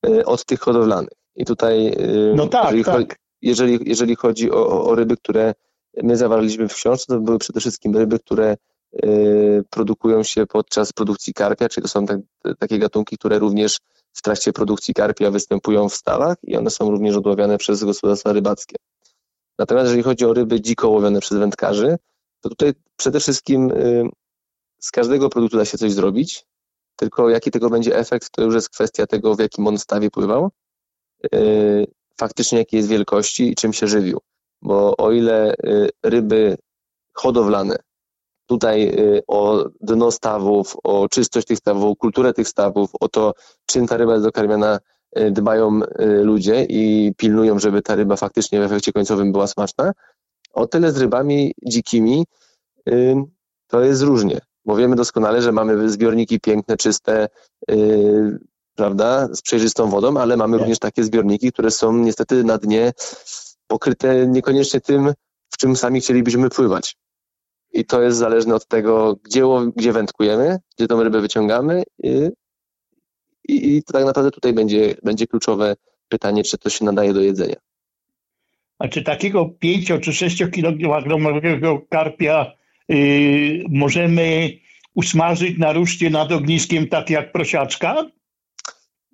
y, 0.07 0.25
od 0.25 0.45
tych 0.45 0.61
hodowlanych. 0.61 1.13
I 1.37 1.45
tutaj, 1.45 1.97
no 2.35 2.47
tak, 2.47 2.65
jeżeli, 2.65 2.85
tak. 2.85 2.95
Chodzi, 2.95 3.09
jeżeli, 3.43 3.79
jeżeli 3.85 4.17
chodzi 4.17 4.51
o, 4.51 4.85
o 4.85 4.95
ryby, 4.95 5.17
które 5.17 5.55
my 6.03 6.17
zawarliśmy 6.17 6.69
w 6.69 6.75
książce, 6.75 7.07
to 7.07 7.21
były 7.21 7.39
przede 7.39 7.61
wszystkim 7.61 7.97
ryby, 7.97 8.19
które 8.19 8.57
produkują 9.71 10.23
się 10.23 10.47
podczas 10.47 10.93
produkcji 10.93 11.35
karpia, 11.35 11.69
czyli 11.69 11.83
to 11.83 11.89
są 11.89 12.07
tak, 12.07 12.19
takie 12.59 12.79
gatunki, 12.79 13.19
które 13.19 13.39
również 13.39 13.79
w 14.13 14.23
trakcie 14.23 14.53
produkcji 14.53 14.95
karpia 14.95 15.31
występują 15.31 15.89
w 15.89 15.95
stawach 15.95 16.37
i 16.43 16.57
one 16.57 16.71
są 16.71 16.91
również 16.91 17.17
odławiane 17.17 17.59
przez 17.59 17.85
gospodarstwa 17.85 18.33
rybackie. 18.33 18.77
Natomiast 19.59 19.87
jeżeli 19.87 20.03
chodzi 20.03 20.25
o 20.25 20.35
ryby 20.35 20.61
dziko 20.61 20.89
łowione 20.89 21.21
przez 21.21 21.39
wędkarzy, 21.39 21.97
to 22.41 22.49
tutaj 22.49 22.73
przede 22.97 23.21
wszystkim 23.21 23.71
y, 23.71 24.09
z 24.81 24.91
każdego 24.91 25.29
produktu 25.29 25.57
da 25.57 25.65
się 25.65 25.79
coś 25.79 25.93
zrobić, 25.93 26.47
tylko 26.97 27.29
jaki 27.29 27.51
tego 27.51 27.71
będzie 27.71 27.97
efekt, 27.97 28.31
to 28.31 28.43
już 28.43 28.55
jest 28.55 28.71
kwestia 28.71 29.07
tego, 29.07 29.35
w 29.35 29.41
jakim 29.41 29.67
on 29.67 29.79
stawie 29.79 30.11
pływał 30.11 30.51
Y, 31.35 31.87
faktycznie 32.21 32.59
jakiej 32.59 32.79
jest 32.79 32.89
wielkości 32.89 33.51
i 33.51 33.55
czym 33.55 33.73
się 33.73 33.87
żywił. 33.87 34.21
Bo 34.63 34.97
o 34.97 35.13
ile 35.13 35.55
y, 35.55 35.91
ryby 36.03 36.57
hodowlane, 37.13 37.77
tutaj 38.51 38.89
y, 38.89 39.23
o 39.27 39.65
dno 39.81 40.11
stawów, 40.11 40.77
o 40.85 41.09
czystość 41.09 41.47
tych 41.47 41.59
stawów, 41.59 41.85
o 41.85 41.97
kulturę 41.97 42.33
tych 42.33 42.49
stawów, 42.49 42.91
o 43.01 43.09
to, 43.09 43.35
czym 43.67 43.87
ta 43.87 43.97
ryba 43.97 44.13
jest 44.13 44.25
dokarmiana, 44.25 44.79
dbają 45.31 45.81
ludzie 46.23 46.67
i 46.69 47.13
pilnują, 47.17 47.59
żeby 47.59 47.83
ta 47.83 47.95
ryba 47.95 48.17
faktycznie 48.17 48.61
w 48.61 48.63
efekcie 48.63 48.93
końcowym 48.93 49.33
była 49.33 49.47
smaczna. 49.47 49.93
O 50.53 50.67
tyle 50.67 50.93
z 50.93 50.97
rybami 50.97 51.55
dzikimi 51.67 52.25
to 53.67 53.81
jest 53.81 54.03
różnie, 54.03 54.41
bo 54.65 54.77
wiemy 54.77 54.97
doskonale, 54.97 55.43
że 55.43 55.53
mamy 55.53 55.91
zbiorniki 55.91 56.41
piękne, 56.41 56.77
czyste, 56.77 57.29
prawda, 58.75 59.29
z 59.33 59.43
przejrzystą 59.43 59.91
wodą, 59.91 60.17
ale 60.17 60.37
mamy 60.37 60.59
również 60.59 60.79
takie 60.79 61.05
zbiorniki, 61.05 61.53
które 61.53 61.71
są 61.71 61.93
niestety 61.93 62.45
na 62.45 62.59
dnie 62.59 62.93
pokryte 63.67 64.27
niekoniecznie 64.27 64.81
tym, 64.81 65.13
w 65.51 65.57
czym 65.57 65.77
sami 65.77 66.01
chcielibyśmy 66.01 66.51
pływać. 66.51 66.97
I 67.73 67.85
to 67.85 68.03
jest 68.03 68.19
zależne 68.19 68.55
od 68.55 68.67
tego, 68.67 69.17
gdzie, 69.25 69.43
gdzie 69.77 69.93
wędkujemy, 69.93 70.59
gdzie 70.77 70.87
tą 70.87 71.03
rybę 71.03 71.21
wyciągamy 71.21 71.83
i, 72.03 72.29
i, 73.49 73.77
i 73.77 73.83
tak 73.83 74.05
naprawdę 74.05 74.31
tutaj 74.31 74.53
będzie, 74.53 74.95
będzie 75.03 75.27
kluczowe 75.27 75.77
pytanie, 76.09 76.45
czy 76.45 76.59
to 76.59 76.71
się 76.71 76.85
nadaje 76.85 77.13
do 77.13 77.21
jedzenia. 77.21 77.57
A 78.79 78.89
czy 78.89 79.03
takiego 79.03 79.49
5 79.59 79.93
czy 80.03 80.13
6 80.13 80.43
kilogramowego 80.53 81.81
karpia 81.91 82.53
yy, 82.89 83.65
możemy 83.69 84.51
usmażyć 84.95 85.59
na 85.59 85.73
ruszcie 85.73 86.11
nad 86.11 86.33
ogniskiem 86.33 86.89
tak 86.89 87.11
jak 87.11 87.33
prosiaczka? 87.33 88.07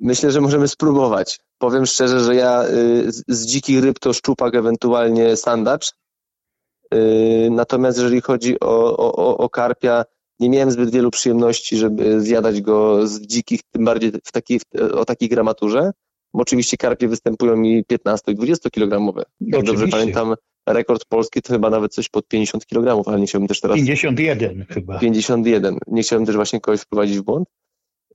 Myślę, 0.00 0.30
że 0.30 0.40
możemy 0.40 0.68
spróbować. 0.68 1.38
Powiem 1.58 1.86
szczerze, 1.86 2.20
że 2.20 2.34
ja 2.34 2.64
y, 2.64 3.12
z 3.28 3.46
dzikich 3.46 3.82
ryb 3.82 3.98
to 3.98 4.12
szczupak, 4.12 4.54
ewentualnie 4.54 5.36
sandacz. 5.36 5.92
Y, 6.94 7.48
natomiast 7.50 7.98
jeżeli 7.98 8.20
chodzi 8.20 8.60
o, 8.60 8.96
o, 8.96 9.38
o 9.38 9.48
karpia, 9.48 10.04
nie 10.40 10.50
miałem 10.50 10.70
zbyt 10.70 10.90
wielu 10.90 11.10
przyjemności, 11.10 11.76
żeby 11.76 12.20
zjadać 12.20 12.60
go 12.60 13.06
z 13.06 13.20
dzikich, 13.20 13.60
tym 13.70 13.84
bardziej 13.84 14.12
w 14.24 14.32
takiej, 14.32 14.60
o 14.94 15.04
takiej 15.04 15.28
gramaturze. 15.28 15.90
Bo 16.34 16.42
oczywiście 16.42 16.76
karpie 16.76 17.08
występują 17.08 17.56
mi 17.56 17.84
15 17.84 18.32
i 18.32 18.34
20 18.34 18.70
kilogramowe. 18.70 19.22
Jak 19.40 19.64
dobrze 19.64 19.88
pamiętam, 19.88 20.34
rekord 20.68 21.04
polski 21.04 21.42
to 21.42 21.52
chyba 21.52 21.70
nawet 21.70 21.94
coś 21.94 22.08
pod 22.08 22.28
50 22.28 22.66
kg, 22.66 23.08
ale 23.08 23.20
nie 23.20 23.26
chciałbym 23.26 23.48
też 23.48 23.60
teraz... 23.60 23.76
51 23.76 24.64
chyba. 24.68 24.98
51. 24.98 25.78
Nie 25.86 26.02
chciałbym 26.02 26.26
też 26.26 26.36
właśnie 26.36 26.60
kogoś 26.60 26.80
wprowadzić 26.80 27.18
w 27.18 27.22
błąd. 27.22 27.48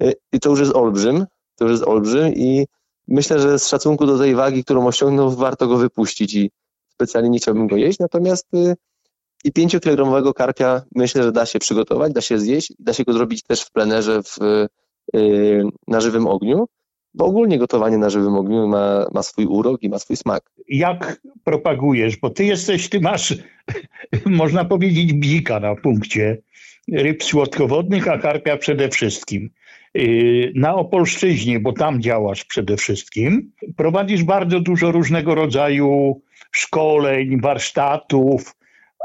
Y, 0.03 0.13
I 0.33 0.39
to 0.39 0.49
już 0.49 0.59
jest 0.59 0.75
olbrzym 0.75 1.25
to 1.61 1.65
już 1.65 1.71
jest 1.71 1.83
olbrzym 1.83 2.33
i 2.33 2.65
myślę, 3.07 3.39
że 3.39 3.59
z 3.59 3.67
szacunku 3.67 4.05
do 4.05 4.17
tej 4.17 4.35
wagi, 4.35 4.63
którą 4.63 4.87
osiągnął, 4.87 5.31
warto 5.31 5.67
go 5.67 5.77
wypuścić 5.77 6.35
i 6.35 6.51
specjalnie 6.93 7.29
nie 7.29 7.37
chciałbym 7.37 7.67
go 7.67 7.77
jeść, 7.77 7.99
natomiast 7.99 8.53
y, 8.53 8.75
i 9.43 9.51
5-kilogramowego 9.51 10.33
karpia 10.33 10.81
myślę, 10.95 11.23
że 11.23 11.31
da 11.31 11.45
się 11.45 11.59
przygotować, 11.59 12.13
da 12.13 12.21
się 12.21 12.39
zjeść, 12.39 12.73
da 12.79 12.93
się 12.93 13.03
go 13.03 13.13
zrobić 13.13 13.43
też 13.43 13.61
w 13.61 13.71
plenerze 13.71 14.23
w, 14.23 14.37
y, 15.15 15.63
na 15.87 16.01
żywym 16.01 16.27
ogniu, 16.27 16.67
bo 17.13 17.25
ogólnie 17.25 17.57
gotowanie 17.57 17.97
na 17.97 18.09
żywym 18.09 18.35
ogniu 18.35 18.67
ma, 18.67 19.05
ma 19.13 19.23
swój 19.23 19.45
urok 19.45 19.83
i 19.83 19.89
ma 19.89 19.99
swój 19.99 20.17
smak. 20.17 20.51
Jak 20.67 21.21
propagujesz, 21.43 22.17
bo 22.17 22.29
ty 22.29 22.45
jesteś, 22.45 22.89
ty 22.89 23.01
masz, 23.01 23.37
można 24.25 24.65
powiedzieć, 24.65 25.13
bzika 25.13 25.59
na 25.59 25.75
punkcie 25.75 26.41
ryb 26.91 27.23
słodkowodnych, 27.23 28.07
a 28.07 28.17
karpia 28.17 28.57
przede 28.57 28.89
wszystkim. 28.89 29.49
Y, 29.97 30.51
na 30.55 30.75
Opolszczyźnie, 30.75 31.59
bo 31.59 31.73
tam 31.73 32.01
działasz 32.01 32.45
przede 32.45 32.77
wszystkim, 32.77 33.51
prowadzisz 33.77 34.23
bardzo 34.23 34.59
dużo 34.59 34.91
różnego 34.91 35.35
rodzaju 35.35 36.21
szkoleń, 36.51 37.41
warsztatów. 37.41 38.55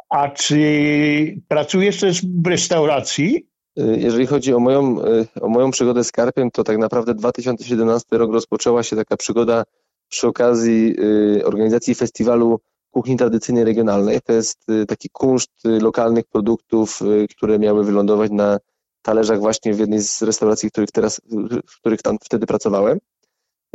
A 0.08 0.28
czy 0.28 1.40
pracujesz 1.48 2.00
też 2.00 2.26
w 2.26 2.46
restauracji? 2.46 3.46
Y, 3.78 3.98
jeżeli 3.98 4.26
chodzi 4.26 4.54
o 4.54 4.58
moją, 4.58 5.04
y, 5.04 5.26
o 5.40 5.48
moją 5.48 5.70
przygodę 5.70 6.04
z 6.04 6.12
karpiem, 6.12 6.50
to 6.50 6.64
tak 6.64 6.78
naprawdę 6.78 7.14
2017 7.14 8.18
rok 8.18 8.32
rozpoczęła 8.32 8.82
się 8.82 8.96
taka 8.96 9.16
przygoda 9.16 9.64
przy 10.08 10.26
okazji 10.26 10.96
organizacji 11.44 11.94
festiwalu 11.94 12.60
kuchni 12.90 13.16
tradycyjnej 13.16 13.64
regionalnej. 13.64 14.20
To 14.24 14.32
jest 14.32 14.66
taki 14.88 15.08
kunszt 15.12 15.52
lokalnych 15.64 16.24
produktów, 16.24 17.00
które 17.36 17.58
miały 17.58 17.84
wylądować 17.84 18.30
na 18.30 18.58
talerzach 19.06 19.40
właśnie 19.40 19.74
w 19.74 19.78
jednej 19.78 20.02
z 20.02 20.22
restauracji, 20.22 20.68
w 20.68 20.72
których, 20.72 20.90
teraz, 20.90 21.20
w 21.66 21.78
których 21.80 22.02
tam 22.02 22.16
wtedy 22.22 22.46
pracowałem. 22.46 22.98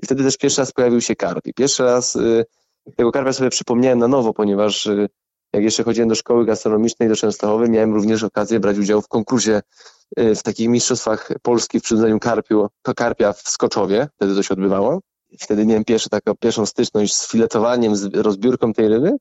I 0.04 0.06
wtedy 0.06 0.24
też 0.24 0.38
pierwszy 0.38 0.62
raz 0.62 0.72
pojawił 0.72 1.02
się 1.02 1.16
karp. 1.16 1.48
I 1.48 1.54
pierwszy 1.54 1.84
raz 1.84 2.16
y, 2.16 2.46
tego 2.96 3.12
karpia 3.12 3.34
sobie 3.34 3.50
przypomniałem 3.50 4.00
na 4.00 4.08
nowo, 4.08 4.34
ponieważ 4.34 4.86
y, 4.86 5.10
jak 5.54 5.64
jeszcze 5.64 5.84
chodziłem 5.84 6.10
do 6.10 6.16
szkoły 6.16 6.46
gastronomicznej 6.46 7.10
do 7.10 7.16
Częstochowy, 7.16 7.70
miałem 7.70 7.94
również 7.94 8.24
okazję 8.24 8.60
brać 8.60 8.78
udział 8.78 9.02
w 9.02 9.08
konkursie 9.08 9.62
y, 10.20 10.36
w 10.36 10.44
takich 10.44 10.70
mistrzostwach 10.70 11.32
Polski 11.42 11.80
w 11.80 11.84
przyrodzeniu 11.84 12.20
karpiu, 12.20 12.68
karpia 12.96 13.34
w 13.34 13.42
Skoczowie, 13.42 14.08
wtedy 14.16 14.36
to 14.36 14.44
się 14.44 14.54
odbywało. 14.54 15.00
I 15.30 15.38
wtedy 15.38 15.66
miałem 15.66 15.86
pierwszy, 15.86 16.10
taką 16.10 16.36
pierwszą 16.36 16.66
styczność 16.66 17.16
z 17.16 17.32
filetowaniem, 17.32 17.96
z 17.96 18.16
rozbiórką 18.16 18.74
tej 18.74 18.88
ryby. 18.88 19.12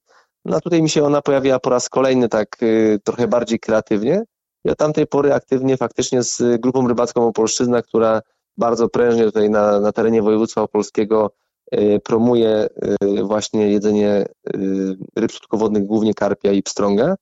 No 0.45 0.57
a 0.57 0.61
tutaj 0.61 0.83
mi 0.83 0.88
się 0.88 1.05
ona 1.05 1.23
pojawiła 1.23 1.59
po 1.59 1.71
raz 1.71 1.88
kolejny 1.88 2.29
tak 2.29 2.57
trochę 3.05 3.29
bardziej 3.29 3.59
kreatywnie. 3.59 4.25
Ja 4.64 4.75
tamtej 4.75 5.07
pory 5.07 5.35
aktywnie 5.35 5.76
faktycznie 5.76 6.23
z 6.23 6.61
grupą 6.61 6.88
rybacką 6.88 7.26
Opolszczyzna, 7.26 7.83
która 7.83 8.23
bardzo 8.57 8.88
prężnie 8.88 9.25
tutaj 9.25 9.50
na, 9.50 9.81
na 9.81 9.93
terenie 9.93 10.23
województwa 10.23 10.62
opolskiego 10.62 11.31
promuje 12.05 12.69
właśnie 13.25 13.71
jedzenie 13.71 14.26
ryb 15.17 15.33
słodkowodnych, 15.33 15.85
głównie 15.85 16.14
karpia 16.14 16.52
i 16.52 16.62
pstrąga. 16.62 17.14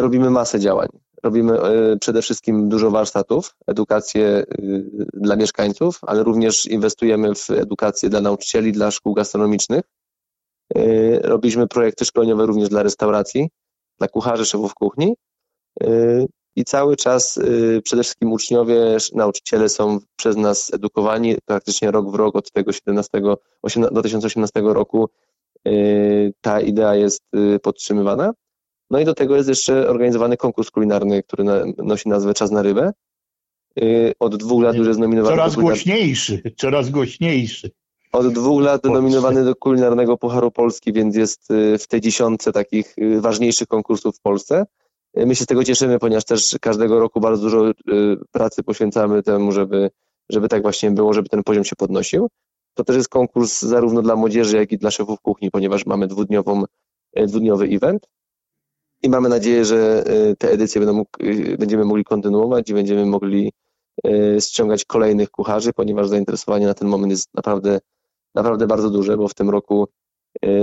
Robimy 0.00 0.30
masę 0.30 0.60
działań. 0.60 0.88
Robimy 1.22 1.58
przede 2.00 2.22
wszystkim 2.22 2.68
dużo 2.68 2.90
warsztatów, 2.90 3.54
edukację 3.66 4.44
dla 5.14 5.36
mieszkańców, 5.36 5.98
ale 6.02 6.22
również 6.22 6.66
inwestujemy 6.66 7.34
w 7.34 7.50
edukację 7.50 8.08
dla 8.08 8.20
nauczycieli, 8.20 8.72
dla 8.72 8.90
szkół 8.90 9.14
gastronomicznych. 9.14 9.84
Robiliśmy 11.22 11.68
projekty 11.68 12.04
szkoleniowe 12.04 12.46
również 12.46 12.68
dla 12.68 12.82
restauracji, 12.82 13.50
dla 13.98 14.08
kucharzy, 14.08 14.46
szefów 14.46 14.74
kuchni 14.74 15.14
i 16.56 16.64
cały 16.64 16.96
czas 16.96 17.36
y, 17.36 17.80
przede 17.84 18.02
wszystkim 18.02 18.32
uczniowie, 18.32 18.96
nauczyciele 19.14 19.68
są 19.68 19.98
przez 20.16 20.36
nas 20.36 20.74
edukowani 20.74 21.36
praktycznie 21.44 21.90
rok 21.90 22.10
w 22.10 22.14
rok 22.14 22.36
od 22.36 22.50
tego 22.52 22.72
17, 22.72 23.20
2018 23.90 24.60
roku 24.64 25.08
y, 25.68 26.32
ta 26.40 26.60
idea 26.60 26.94
jest 26.94 27.22
y, 27.36 27.58
podtrzymywana. 27.58 28.32
No 28.90 28.98
i 28.98 29.04
do 29.04 29.14
tego 29.14 29.36
jest 29.36 29.48
jeszcze 29.48 29.88
organizowany 29.88 30.36
konkurs 30.36 30.70
kulinarny, 30.70 31.22
który 31.22 31.44
nosi 31.78 32.08
nazwę 32.08 32.34
Czas 32.34 32.50
na 32.50 32.62
rybę. 32.62 32.92
Od 34.20 34.36
dwóch 34.36 34.62
lat 34.62 34.76
już 34.76 34.86
jest 34.86 35.00
nominowany. 35.00 35.36
Coraz 35.36 35.54
głośniejszy, 35.54 36.42
coraz 36.56 36.90
głośniejszy. 36.90 37.70
Od 38.12 38.32
dwóch 38.32 38.62
lat 38.62 38.84
nominowany 38.84 39.44
do 39.44 39.54
kulinarnego 39.56 40.16
Pucharu 40.16 40.50
Polski, 40.50 40.92
więc 40.92 41.16
jest 41.16 41.48
w 41.78 41.86
tej 41.88 42.00
dziesiątce 42.00 42.52
takich 42.52 42.96
ważniejszych 43.20 43.68
konkursów 43.68 44.16
w 44.16 44.20
Polsce. 44.20 44.64
My 45.16 45.34
się 45.34 45.44
z 45.44 45.46
tego 45.46 45.64
cieszymy, 45.64 45.98
ponieważ 45.98 46.24
też 46.24 46.56
każdego 46.60 46.98
roku 46.98 47.20
bardzo 47.20 47.42
dużo 47.42 47.70
y, 47.70 47.74
pracy 48.32 48.62
poświęcamy 48.62 49.22
temu, 49.22 49.52
żeby, 49.52 49.90
żeby 50.30 50.48
tak 50.48 50.62
właśnie 50.62 50.90
było, 50.90 51.12
żeby 51.12 51.28
ten 51.28 51.42
poziom 51.42 51.64
się 51.64 51.76
podnosił. 51.76 52.28
To 52.74 52.84
też 52.84 52.96
jest 52.96 53.08
konkurs 53.08 53.62
zarówno 53.62 54.02
dla 54.02 54.16
młodzieży, 54.16 54.56
jak 54.56 54.72
i 54.72 54.78
dla 54.78 54.90
szefów 54.90 55.20
kuchni, 55.20 55.50
ponieważ 55.50 55.86
mamy 55.86 56.06
dwudniową, 56.06 56.64
y, 57.18 57.26
dwudniowy 57.26 57.64
event 57.64 58.06
i 59.02 59.08
mamy 59.08 59.28
nadzieję, 59.28 59.64
że 59.64 60.04
y, 60.30 60.36
te 60.36 60.50
edycje 60.50 60.80
będą, 60.80 61.04
będziemy 61.58 61.84
mogli 61.84 62.04
kontynuować 62.04 62.70
i 62.70 62.74
będziemy 62.74 63.06
mogli 63.06 63.52
ściągać 64.40 64.84
kolejnych 64.84 65.30
kucharzy, 65.30 65.72
ponieważ 65.72 66.08
zainteresowanie 66.08 66.66
na 66.66 66.74
ten 66.74 66.88
moment 66.88 67.10
jest 67.10 67.34
naprawdę, 67.34 67.80
naprawdę 68.34 68.66
bardzo 68.66 68.90
duże, 68.90 69.16
bo 69.16 69.28
w 69.28 69.34
tym 69.34 69.50
roku 69.50 69.88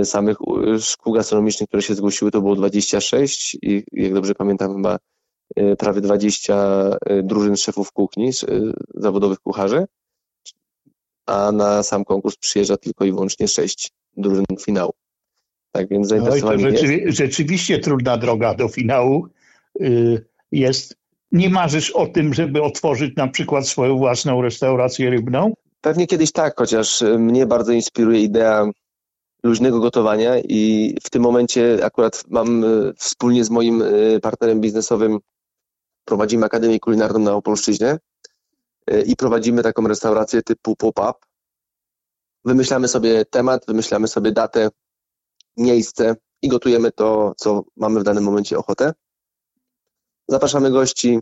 samych 0.04 0.36
szkół 0.80 1.12
gastronomicznych, 1.12 1.68
które 1.68 1.82
się 1.82 1.94
zgłosiły, 1.94 2.30
to 2.30 2.40
było 2.40 2.56
26 2.56 3.56
i 3.62 3.84
jak 3.92 4.14
dobrze 4.14 4.34
pamiętam 4.34 4.74
chyba 4.74 4.98
e, 5.56 5.76
prawie 5.76 6.00
20 6.00 6.54
e, 7.06 7.22
drużyn 7.22 7.56
szefów 7.56 7.92
kuchni, 7.92 8.30
zawodowych 8.94 9.38
kucharzy, 9.38 9.86
a 11.26 11.52
na 11.52 11.82
sam 11.82 12.04
konkurs 12.04 12.36
przyjeżdża 12.36 12.76
tylko 12.76 13.04
i 13.04 13.12
wyłącznie 13.12 13.48
6 13.48 13.90
drużyn 14.16 14.44
finału. 14.60 14.92
Tak 15.72 15.88
więc 15.88 16.08
zainteresowanie 16.08 16.66
Oj, 16.66 16.72
rzeczy, 16.72 16.94
jest. 16.94 17.18
Rzeczywiście 17.18 17.78
trudna 17.78 18.16
droga 18.16 18.54
do 18.54 18.68
finału 18.68 19.26
y, 19.80 20.24
jest. 20.52 20.96
Nie 21.32 21.50
marzysz 21.50 21.90
o 21.90 22.06
tym, 22.06 22.34
żeby 22.34 22.62
otworzyć 22.62 23.16
na 23.16 23.28
przykład 23.28 23.68
swoją 23.68 23.98
własną 23.98 24.42
restaurację 24.42 25.10
rybną? 25.10 25.54
Pewnie 25.80 26.06
kiedyś 26.06 26.32
tak, 26.32 26.54
chociaż 26.56 27.04
mnie 27.18 27.46
bardzo 27.46 27.72
inspiruje 27.72 28.20
idea 28.20 28.66
luźnego 29.42 29.80
gotowania 29.80 30.38
i 30.38 30.94
w 31.02 31.10
tym 31.10 31.22
momencie 31.22 31.84
akurat 31.84 32.24
mam 32.28 32.64
e, 32.64 32.68
wspólnie 32.96 33.44
z 33.44 33.50
moim 33.50 33.82
e, 33.82 34.20
partnerem 34.20 34.60
biznesowym 34.60 35.18
prowadzimy 36.04 36.46
Akademię 36.46 36.80
Kulinarną 36.80 37.18
na 37.18 37.32
Opolszczyźnie 37.32 37.98
e, 38.86 39.02
i 39.02 39.16
prowadzimy 39.16 39.62
taką 39.62 39.88
restaurację 39.88 40.42
typu 40.42 40.76
pop-up. 40.76 41.12
Wymyślamy 42.44 42.88
sobie 42.88 43.24
temat, 43.24 43.66
wymyślamy 43.66 44.08
sobie 44.08 44.32
datę, 44.32 44.68
miejsce 45.56 46.16
i 46.42 46.48
gotujemy 46.48 46.92
to, 46.92 47.34
co 47.36 47.64
mamy 47.76 48.00
w 48.00 48.02
danym 48.02 48.24
momencie 48.24 48.58
ochotę. 48.58 48.92
Zapraszamy 50.28 50.70
gości. 50.70 51.20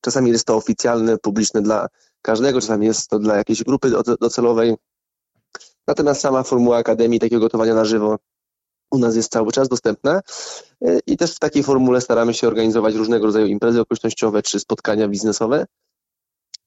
Czasami 0.00 0.30
jest 0.30 0.46
to 0.46 0.56
oficjalne, 0.56 1.18
publiczne 1.18 1.62
dla 1.62 1.88
każdego, 2.22 2.60
czasami 2.60 2.86
jest 2.86 3.10
to 3.10 3.18
dla 3.18 3.36
jakiejś 3.36 3.64
grupy 3.64 3.90
docelowej. 4.20 4.76
Natomiast 5.88 6.20
sama 6.20 6.42
formuła 6.42 6.76
Akademii 6.76 7.20
takiego 7.20 7.40
gotowania 7.40 7.74
na 7.74 7.84
żywo 7.84 8.16
u 8.90 8.98
nas 8.98 9.16
jest 9.16 9.32
cały 9.32 9.52
czas 9.52 9.68
dostępna 9.68 10.20
e, 10.84 10.98
i 11.06 11.16
też 11.16 11.34
w 11.34 11.38
takiej 11.38 11.62
formule 11.62 12.00
staramy 12.00 12.34
się 12.34 12.48
organizować 12.48 12.94
różnego 12.94 13.26
rodzaju 13.26 13.46
imprezy 13.46 13.80
okolicznościowe 13.80 14.42
czy 14.42 14.60
spotkania 14.60 15.08
biznesowe. 15.08 15.66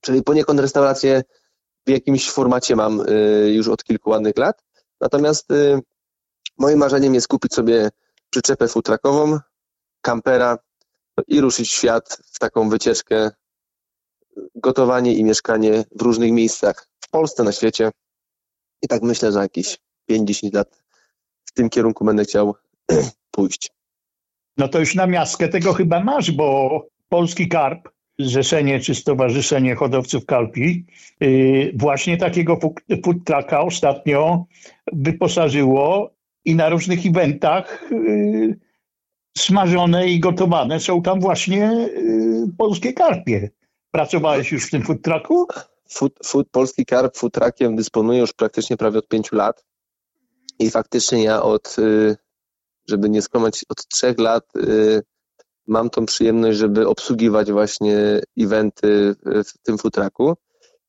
Czyli 0.02 0.24
poniekąd 0.24 0.60
restaurację 0.60 1.24
w 1.88 1.90
jakimś 1.90 2.32
formacie 2.32 2.76
mam 2.76 3.02
e, 3.02 3.06
już 3.50 3.68
od 3.68 3.84
kilku 3.84 4.10
ładnych 4.10 4.38
lat. 4.38 4.64
Natomiast 5.02 5.52
e, 5.52 5.80
moim 6.58 6.80
marzeniem 6.80 7.14
jest 7.14 7.28
kupić 7.28 7.54
sobie 7.54 7.90
przyczepę 8.30 8.68
futrakową, 8.68 9.40
kampera 10.02 10.58
i 11.28 11.42
ruszyć 11.42 11.72
świat 11.72 12.20
w 12.34 12.40
taką 12.40 12.70
wycieczkę, 12.70 13.32
gotowanie 14.56 15.14
i 15.14 15.24
mieszkanie 15.24 15.86
w 15.96 16.02
różnych 16.02 16.32
miejscach 16.32 16.88
w 17.00 17.10
Polsce, 17.10 17.44
na 17.44 17.52
świecie. 17.52 17.92
I 18.82 18.88
tak 18.88 19.02
myślę, 19.02 19.32
że 19.32 19.40
jakieś 19.40 19.78
5-10 20.12 20.54
lat 20.54 20.84
w 21.46 21.52
tym 21.52 21.70
kierunku 21.70 22.06
będę 22.06 22.24
chciał 22.24 22.56
pójść. 23.32 23.72
No 24.58 24.68
to 24.68 24.80
już 24.80 24.96
na 24.96 25.08
miastkę 25.08 25.48
tego 25.48 25.74
chyba 25.74 26.04
masz, 26.04 26.32
bo 26.32 26.88
Polski 27.10 27.48
Karp, 27.48 27.90
Zrzeszenie 28.20 28.80
czy 28.80 28.96
Stowarzyszenie 28.96 29.76
Hodowców 29.76 30.26
Karpi, 30.26 30.86
yy, 31.20 31.72
właśnie 31.76 32.18
takiego 32.18 32.60
food 33.04 33.26
trucka 33.26 33.62
ostatnio 33.62 34.46
wyposażyło 34.94 36.14
i 36.46 36.56
na 36.56 36.70
różnych 36.70 37.06
eventach 37.06 37.90
yy, 37.92 38.60
smażone 39.38 40.08
i 40.08 40.20
gotowane 40.20 40.80
są 40.80 41.02
tam 41.02 41.20
właśnie 41.20 41.58
yy, 41.58 42.48
polskie 42.58 42.94
karpie. 42.94 43.50
Pracowałeś 43.92 44.52
już 44.52 44.68
w 44.68 44.72
tym 44.72 44.82
food 44.82 45.02
trucku? 45.02 45.48
Food, 45.92 46.14
food, 46.26 46.50
polski 46.52 46.86
karp 46.86 47.18
food 47.18 47.34
truckiem 47.34 47.76
dysponuje 47.76 48.20
już 48.20 48.34
praktycznie 48.34 48.78
prawie 48.78 49.00
od 49.00 49.08
pięciu 49.08 49.36
lat 49.36 49.66
i 50.60 50.70
faktycznie 50.70 51.24
ja 51.24 51.44
od, 51.44 51.76
y, 51.80 52.18
żeby 52.88 53.10
nie 53.10 53.22
skłamać, 53.22 53.66
od 53.70 53.88
trzech 53.88 54.20
lat 54.20 54.56
y, 54.56 55.02
mam 55.68 55.90
tą 55.90 56.06
przyjemność, 56.06 56.58
żeby 56.58 56.88
obsługiwać 56.88 57.52
właśnie 57.52 58.22
eventy 58.40 59.16
w 59.26 59.64
tym 59.64 59.78
food 59.78 59.94
trucku. 59.94 60.36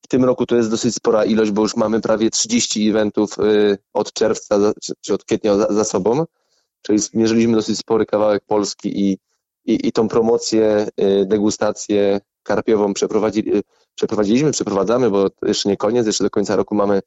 W 0.01 0.07
tym 0.07 0.25
roku 0.25 0.45
to 0.45 0.55
jest 0.55 0.69
dosyć 0.69 0.95
spora 0.95 1.25
ilość, 1.25 1.51
bo 1.51 1.61
już 1.61 1.75
mamy 1.75 2.01
prawie 2.01 2.29
30 2.29 2.89
eventów 2.89 3.39
y, 3.39 3.77
od 3.93 4.13
czerwca 4.13 4.73
czy 5.01 5.13
od 5.13 5.23
kwietnia 5.23 5.57
za, 5.57 5.73
za 5.73 5.83
sobą, 5.83 6.25
czyli 6.81 6.99
zmierzyliśmy 6.99 7.55
dosyć 7.55 7.77
spory 7.77 8.05
kawałek 8.05 8.43
Polski 8.45 9.09
i, 9.09 9.17
i, 9.65 9.87
i 9.87 9.91
tą 9.91 10.07
promocję, 10.07 10.87
degustację 11.25 12.21
karpiową 12.43 12.93
przeprowadzili, 12.93 13.63
przeprowadziliśmy, 13.95 14.51
przeprowadzamy, 14.51 15.09
bo 15.09 15.27
jeszcze 15.41 15.69
nie 15.69 15.77
koniec, 15.77 16.07
jeszcze 16.07 16.23
do 16.23 16.29
końca 16.29 16.55
roku 16.55 16.75
mamy 16.75 17.01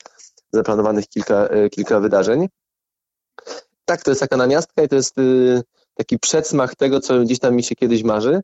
zaplanowanych 0.53 1.09
kilka, 1.09 1.47
e, 1.47 1.71
kilka 1.71 2.01
wydarzeń. 2.01 2.49
Tak, 3.85 4.03
to 4.03 4.11
jest 4.11 4.21
taka 4.21 4.37
namiastka 4.37 4.83
i 4.83 4.89
to 4.89 4.97
jest 4.97 5.19
e, 5.19 5.23
taki 5.95 6.19
przedsmach 6.19 6.75
tego, 6.75 7.01
co 7.01 7.21
gdzieś 7.21 7.39
tam 7.39 7.55
mi 7.55 7.63
się 7.63 7.75
kiedyś 7.75 8.03
marzy. 8.03 8.41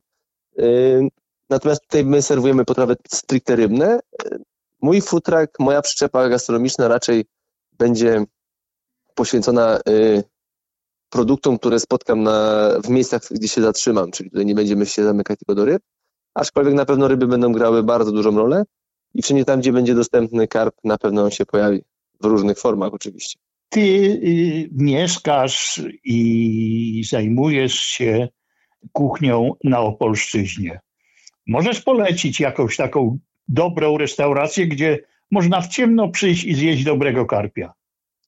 Natomiast 1.50 1.82
tutaj 1.82 2.04
my 2.04 2.22
serwujemy 2.22 2.64
potrawy 2.64 2.96
stricte 3.14 3.56
rybne. 3.56 4.00
Mój 4.82 5.00
futrak, 5.00 5.50
moja 5.58 5.82
przyczepa 5.82 6.28
gastronomiczna 6.28 6.88
raczej 6.88 7.24
będzie 7.72 8.24
poświęcona 9.14 9.80
produktom, 11.10 11.58
które 11.58 11.80
spotkam 11.80 12.22
na, 12.22 12.68
w 12.84 12.88
miejscach, 12.88 13.22
gdzie 13.30 13.48
się 13.48 13.62
zatrzymam, 13.62 14.10
czyli 14.10 14.30
tutaj 14.30 14.46
nie 14.46 14.54
będziemy 14.54 14.86
się 14.86 15.04
zamykać 15.04 15.38
tylko 15.38 15.54
do 15.54 15.64
ryb, 15.64 15.82
aczkolwiek 16.34 16.74
na 16.74 16.84
pewno 16.84 17.08
ryby 17.08 17.26
będą 17.26 17.52
grały 17.52 17.82
bardzo 17.82 18.12
dużą 18.12 18.36
rolę 18.36 18.64
i 19.14 19.22
wszędzie 19.22 19.44
tam, 19.44 19.60
gdzie 19.60 19.72
będzie 19.72 19.94
dostępny 19.94 20.48
karp, 20.48 20.74
na 20.84 20.98
pewno 20.98 21.24
on 21.24 21.30
się 21.30 21.46
pojawi. 21.46 21.82
W 22.20 22.24
różnych 22.24 22.58
formach 22.58 22.94
oczywiście. 22.94 23.38
Ty 23.68 23.80
y, 23.80 24.68
mieszkasz 24.72 25.82
i 26.04 27.04
zajmujesz 27.08 27.74
się 27.74 28.28
kuchnią 28.92 29.52
na 29.64 29.80
Opolszczyźnie. 29.80 30.80
Możesz 31.46 31.80
polecić 31.80 32.40
jakąś 32.40 32.76
taką 32.76 33.18
dobrą 33.48 33.98
restaurację, 33.98 34.66
gdzie 34.66 34.98
można 35.30 35.60
w 35.60 35.68
ciemno 35.68 36.08
przyjść 36.08 36.44
i 36.44 36.54
zjeść 36.54 36.84
dobrego 36.84 37.26
karpia? 37.26 37.72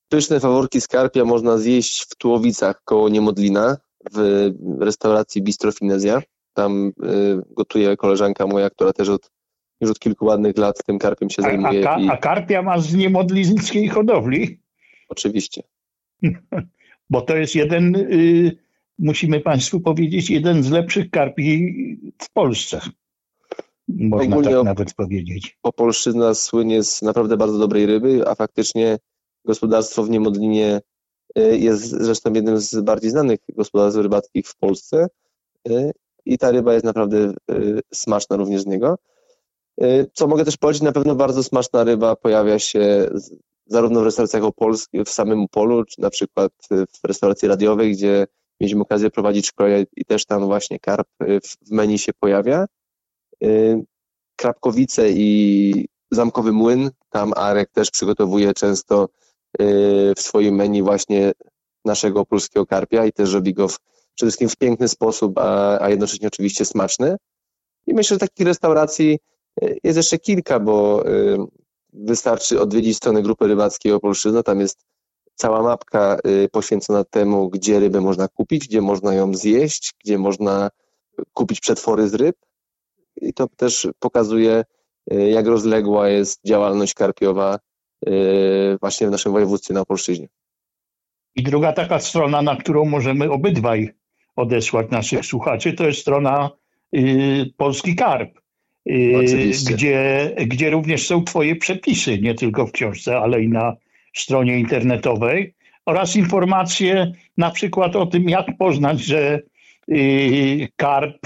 Pyszne 0.08 0.40
faworki 0.40 0.80
z 0.80 0.88
karpia 0.88 1.24
można 1.24 1.58
zjeść 1.58 2.02
w 2.02 2.16
Tułowicach 2.16 2.82
koło 2.84 3.08
Niemodlina 3.08 3.76
w 4.12 4.50
restauracji 4.80 5.42
Bistro 5.42 5.72
Finezja. 5.72 6.22
Tam 6.54 6.88
y, 6.88 6.92
gotuje 7.50 7.96
koleżanka 7.96 8.46
moja, 8.46 8.70
która 8.70 8.92
też 8.92 9.08
od, 9.08 9.30
już 9.80 9.90
od 9.90 9.98
kilku 9.98 10.24
ładnych 10.24 10.58
lat 10.58 10.84
tym 10.86 10.98
karpiem 10.98 11.30
się 11.30 11.42
zajmuje. 11.42 11.88
A, 11.90 11.94
a, 11.94 12.12
a 12.12 12.16
karpia 12.16 12.62
ma 12.62 12.78
z 12.78 12.94
niemodlińskiej 12.94 13.88
hodowli? 13.88 14.60
Oczywiście. 15.08 15.62
Bo 17.10 17.20
to 17.20 17.36
jest 17.36 17.54
jeden, 17.54 17.96
y, 17.96 18.56
musimy 18.98 19.40
Państwu 19.40 19.80
powiedzieć, 19.80 20.30
jeden 20.30 20.62
z 20.62 20.70
lepszych 20.70 21.10
karpi 21.10 21.74
w 22.18 22.32
Polsce. 22.32 22.80
Można 23.88 24.36
Ogólnie 24.36 24.56
tak 24.56 24.64
nawet 24.64 24.94
powiedzieć. 24.94 25.58
Opolszczyzna 25.62 26.34
słynie 26.34 26.82
z 26.82 27.02
naprawdę 27.02 27.36
bardzo 27.36 27.58
dobrej 27.58 27.86
ryby, 27.86 28.28
a 28.28 28.34
faktycznie 28.34 28.98
gospodarstwo 29.44 30.02
w 30.02 30.10
Niemodlinie 30.10 30.80
y, 31.38 31.58
jest 31.58 31.82
zresztą 31.82 32.32
jednym 32.32 32.58
z 32.58 32.80
bardziej 32.80 33.10
znanych 33.10 33.40
gospodarstw 33.48 34.00
rybackich 34.00 34.46
w 34.46 34.56
Polsce 34.56 35.06
y, 35.68 35.92
i 36.24 36.38
ta 36.38 36.50
ryba 36.50 36.72
jest 36.72 36.84
naprawdę 36.84 37.32
y, 37.50 37.80
smaczna 37.94 38.36
również 38.36 38.62
z 38.62 38.66
niego. 38.66 38.98
Co 40.12 40.26
mogę 40.26 40.44
też 40.44 40.56
powiedzieć, 40.56 40.82
na 40.82 40.92
pewno 40.92 41.14
bardzo 41.14 41.42
smaczna 41.42 41.84
ryba 41.84 42.16
pojawia 42.16 42.58
się 42.58 43.10
zarówno 43.66 44.00
w 44.00 44.04
restauracjach 44.04 44.44
opolskich, 44.44 45.02
w 45.02 45.10
samym 45.10 45.48
Polu, 45.48 45.84
czy 45.84 46.00
na 46.00 46.10
przykład 46.10 46.52
w 46.70 47.04
restauracji 47.04 47.48
radiowej, 47.48 47.92
gdzie 47.92 48.26
mieliśmy 48.60 48.82
okazję 48.82 49.10
prowadzić 49.10 49.46
szkolenie 49.46 49.86
i 49.96 50.04
też 50.04 50.26
tam 50.26 50.46
właśnie 50.46 50.78
karp 50.78 51.08
w 51.66 51.70
menu 51.70 51.98
się 51.98 52.12
pojawia. 52.12 52.66
Krapkowice 54.36 55.10
i 55.10 55.88
Zamkowy 56.10 56.52
Młyn, 56.52 56.90
tam 57.10 57.32
Arek 57.36 57.70
też 57.70 57.90
przygotowuje 57.90 58.54
często 58.54 59.08
w 60.16 60.20
swoim 60.20 60.54
menu 60.54 60.82
właśnie 60.82 61.32
naszego 61.84 62.26
polskiego 62.26 62.66
karpia 62.66 63.06
i 63.06 63.12
też 63.12 63.34
robi 63.34 63.54
go 63.54 63.68
w, 63.68 63.78
przede 64.14 64.30
wszystkim 64.30 64.48
w 64.48 64.56
piękny 64.56 64.88
sposób, 64.88 65.38
a, 65.38 65.78
a 65.80 65.90
jednocześnie 65.90 66.28
oczywiście 66.28 66.64
smaczny. 66.64 67.16
I 67.86 67.94
myślę, 67.94 68.14
że 68.14 68.18
takich 68.18 68.46
restauracji 68.46 69.18
jest 69.84 69.96
jeszcze 69.96 70.18
kilka, 70.18 70.60
bo 70.60 71.04
wystarczy 71.92 72.60
odwiedzić 72.60 72.96
stronę 72.96 73.22
Grupy 73.22 73.46
Rybackiej 73.46 73.92
Opolszczyzna, 73.92 74.42
tam 74.42 74.60
jest 74.60 74.84
cała 75.34 75.62
mapka 75.62 76.18
poświęcona 76.52 77.04
temu, 77.04 77.50
gdzie 77.50 77.80
rybę 77.80 78.00
można 78.00 78.28
kupić, 78.28 78.68
gdzie 78.68 78.80
można 78.80 79.14
ją 79.14 79.34
zjeść, 79.34 79.92
gdzie 80.04 80.18
można 80.18 80.70
kupić 81.32 81.60
przetwory 81.60 82.08
z 82.08 82.14
ryb. 82.14 82.36
I 83.16 83.34
to 83.34 83.48
też 83.56 83.88
pokazuje, 83.98 84.64
jak 85.06 85.46
rozległa 85.46 86.08
jest 86.08 86.40
działalność 86.46 86.94
karpiowa 86.94 87.58
właśnie 88.80 89.06
w 89.06 89.10
naszym 89.10 89.32
województwie 89.32 89.74
na 89.74 89.80
Opolszczyźnie. 89.80 90.28
I 91.34 91.42
druga 91.42 91.72
taka 91.72 91.98
strona, 91.98 92.42
na 92.42 92.56
którą 92.56 92.84
możemy 92.84 93.30
obydwaj 93.30 93.94
odesłać 94.36 94.90
naszych 94.90 95.26
słuchaczy, 95.26 95.72
to 95.72 95.86
jest 95.86 96.00
strona 96.00 96.50
y, 96.96 97.52
Polski 97.56 97.96
Karp, 97.96 98.38
y, 98.90 99.50
gdzie, 99.70 100.30
gdzie 100.46 100.70
również 100.70 101.06
są 101.06 101.24
Twoje 101.24 101.56
przepisy, 101.56 102.18
nie 102.18 102.34
tylko 102.34 102.66
w 102.66 102.72
książce, 102.72 103.18
ale 103.18 103.42
i 103.42 103.48
na 103.48 103.76
stronie 104.14 104.58
internetowej 104.58 105.54
oraz 105.86 106.16
informacje 106.16 107.12
na 107.36 107.50
przykład 107.50 107.96
o 107.96 108.06
tym, 108.06 108.28
jak 108.28 108.46
poznać, 108.58 109.00
że 109.00 109.40
y, 109.92 110.68
karp 110.76 111.18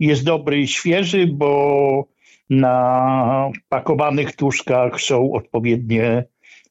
jest 0.00 0.24
dobry 0.24 0.60
i 0.60 0.68
świeży, 0.68 1.26
bo 1.26 2.12
na 2.50 3.50
pakowanych 3.68 4.36
tuszkach 4.36 5.00
są 5.00 5.32
odpowiednie 5.32 6.24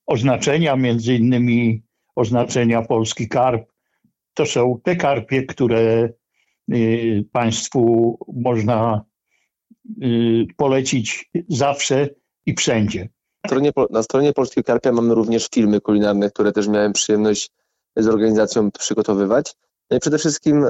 oznaczenia, 0.05 0.75
między 0.75 1.15
innymi 1.15 1.81
oznaczenia 2.15 2.81
polski 2.81 3.27
karp. 3.27 3.70
To 4.33 4.45
są 4.45 4.79
te 4.83 4.95
karpie, 4.95 5.45
które 5.45 6.09
y, 6.73 7.25
Państwu 7.31 8.17
można 8.33 9.05
y, 10.03 10.45
polecić 10.57 11.31
zawsze 11.49 12.09
i 12.45 12.55
wszędzie. 12.55 13.09
Na 13.43 13.47
stronie, 13.49 13.71
na 13.89 14.03
stronie 14.03 14.33
Karpia 14.65 14.91
mamy 14.91 15.15
również 15.15 15.47
filmy 15.53 15.81
kulinarne, 15.81 16.29
które 16.29 16.51
też 16.51 16.67
miałem 16.67 16.93
przyjemność 16.93 17.51
z 17.95 18.07
organizacją 18.07 18.71
przygotowywać. 18.71 19.55
No 19.91 19.99
przede 19.99 20.17
wszystkim 20.17 20.65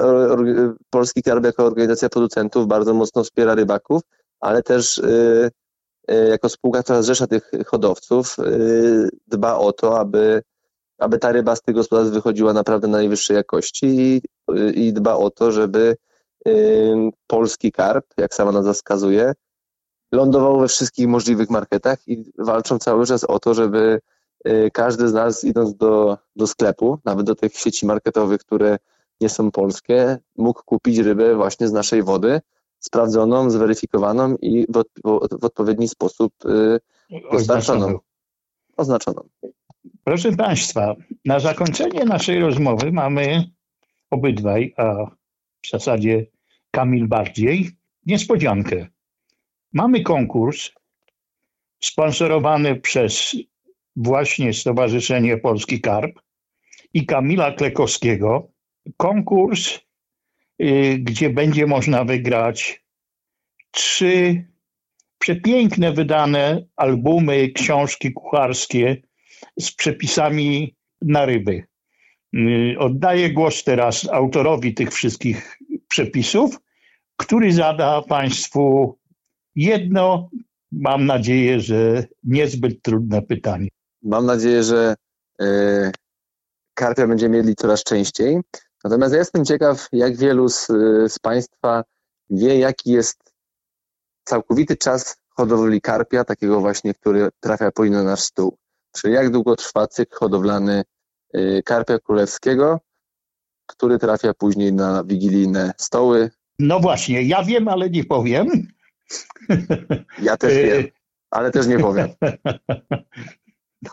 Polski 0.90 1.24
Karp 1.24 1.46
jako 1.46 1.66
organizacja 1.66 2.10
producentów 2.10 2.68
bardzo 2.68 2.94
mocno 2.94 3.24
wspiera 3.24 3.56
rybaków, 3.56 4.02
ale 4.40 4.64
też 4.64 4.98
y, 4.98 5.52
jako 6.30 6.50
spółka, 6.50 6.84
która 6.84 7.02
zrzesza 7.02 7.28
tych 7.28 7.52
hodowców, 7.68 8.38
dba 9.28 9.58
o 9.58 9.74
to, 9.74 10.00
aby 10.00 10.42
aby 11.02 11.18
ta 11.18 11.32
ryba 11.32 11.56
z 11.56 11.62
tych 11.62 11.76
gospodarstw 11.76 12.14
wychodziła 12.14 12.54
naprawdę 12.54 12.88
na 12.88 12.98
najwyższej 12.98 13.36
jakości 13.36 13.88
i, 13.88 14.22
i 14.76 14.94
dba 14.94 15.16
o 15.16 15.30
to, 15.30 15.52
żeby 15.52 15.98
y, 16.48 16.96
polski 17.28 17.72
karp, 17.72 18.06
jak 18.18 18.34
sama 18.34 18.52
nazwa 18.52 18.74
wskazuje, 18.74 19.34
lądował 20.12 20.60
we 20.60 20.68
wszystkich 20.68 21.08
możliwych 21.08 21.50
marketach 21.50 22.08
i 22.08 22.32
walczą 22.38 22.80
cały 22.80 23.06
czas 23.06 23.24
o 23.24 23.40
to, 23.40 23.54
żeby 23.54 24.00
y, 24.48 24.70
każdy 24.74 25.08
z 25.08 25.14
nas 25.14 25.44
idąc 25.44 25.76
do, 25.76 26.18
do 26.36 26.48
sklepu, 26.48 27.00
nawet 27.06 27.26
do 27.26 27.36
tych 27.36 27.58
sieci 27.58 27.86
marketowych, 27.86 28.42
które 28.42 28.78
nie 29.22 29.30
są 29.30 29.52
polskie, 29.52 30.18
mógł 30.38 30.64
kupić 30.66 30.98
rybę 30.98 31.36
właśnie 31.36 31.68
z 31.68 31.72
naszej 31.72 32.04
wody, 32.04 32.42
sprawdzoną, 32.80 33.50
zweryfikowaną 33.50 34.36
i 34.42 34.68
w, 34.70 34.84
w 35.40 35.46
odpowiedni 35.46 35.88
sposób 35.88 36.34
y, 36.46 36.80
dostarczoną. 37.32 38.00
Oznaczoną. 38.78 39.22
Proszę 40.04 40.32
Państwa, 40.32 40.96
na 41.26 41.40
zakończenie 41.40 42.06
naszej 42.06 42.40
rozmowy 42.40 42.92
mamy 42.92 43.44
obydwaj, 44.10 44.74
a 44.78 45.06
w 45.62 45.70
zasadzie 45.72 46.26
Kamil 46.72 47.08
bardziej, 47.08 47.70
niespodziankę. 48.06 48.88
Mamy 49.74 50.04
konkurs 50.04 50.72
sponsorowany 51.84 52.76
przez 52.76 53.36
właśnie 53.96 54.54
Stowarzyszenie 54.54 55.38
Polski 55.38 55.82
Karp 55.82 56.20
i 56.94 57.06
Kamila 57.06 57.52
Klekowskiego. 57.52 58.52
Konkurs, 58.98 59.80
y, 60.62 60.98
gdzie 61.00 61.30
będzie 61.30 61.68
można 61.68 62.04
wygrać 62.04 62.86
trzy 63.72 64.46
przepiękne 65.20 65.92
wydane 65.92 66.66
albumy, 66.76 67.50
książki 67.50 68.14
kucharskie 68.14 69.02
z 69.60 69.72
przepisami 69.72 70.76
na 71.02 71.26
ryby. 71.26 71.64
Y, 72.36 72.76
oddaję 72.80 73.34
głos 73.34 73.64
teraz 73.64 74.08
autorowi 74.12 74.74
tych 74.74 74.92
wszystkich 74.92 75.58
przepisów, 75.88 76.60
który 77.18 77.54
zada 77.54 78.02
Państwu 78.02 78.98
jedno, 79.56 80.30
mam 80.72 81.06
nadzieję, 81.06 81.60
że 81.60 82.06
niezbyt 82.24 82.82
trudne 82.82 83.22
pytanie. 83.22 83.68
Mam 84.02 84.26
nadzieję, 84.26 84.64
że 84.64 84.96
y, 85.42 85.46
karpia 86.74 87.08
będziemy 87.08 87.38
mieli 87.38 87.56
coraz 87.56 87.84
częściej. 87.84 88.40
Natomiast 88.84 89.14
ja 89.14 89.20
jestem 89.20 89.46
ciekaw, 89.46 89.88
jak 89.92 90.18
wielu 90.18 90.50
z, 90.50 90.68
z 91.08 91.20
Państwa 91.20 91.84
wie, 92.30 92.60
jaki 92.60 92.92
jest 92.92 93.34
całkowity 94.24 94.78
czas 94.78 95.18
hodowli 95.30 95.82
karpia, 95.82 96.24
takiego 96.24 96.60
właśnie, 96.60 96.94
który 96.94 97.30
trafia 97.40 97.72
po 97.72 97.86
na 97.86 98.04
nasz 98.04 98.20
stół. 98.20 98.58
Czyli 98.92 99.14
jak 99.14 99.32
długo 99.32 99.56
trwa 99.56 99.88
cykl 99.88 100.16
hodowlany 100.16 100.84
y, 101.36 101.62
karpia 101.66 102.00
królewskiego, 102.00 102.80
który 103.66 104.00
trafia 104.00 104.34
później 104.34 104.74
na 104.74 105.04
wigilijne 105.04 105.74
stoły. 105.78 106.30
No 106.60 106.80
właśnie, 106.80 107.22
ja 107.24 107.44
wiem, 107.44 107.68
ale 107.68 107.90
nie 107.90 108.04
powiem. 108.04 108.48
Ja 110.22 110.38
też 110.38 110.54
wiem, 110.56 110.84
ale 111.32 111.52
też 111.52 111.68
nie 111.68 111.80
powiem. 111.80 112.08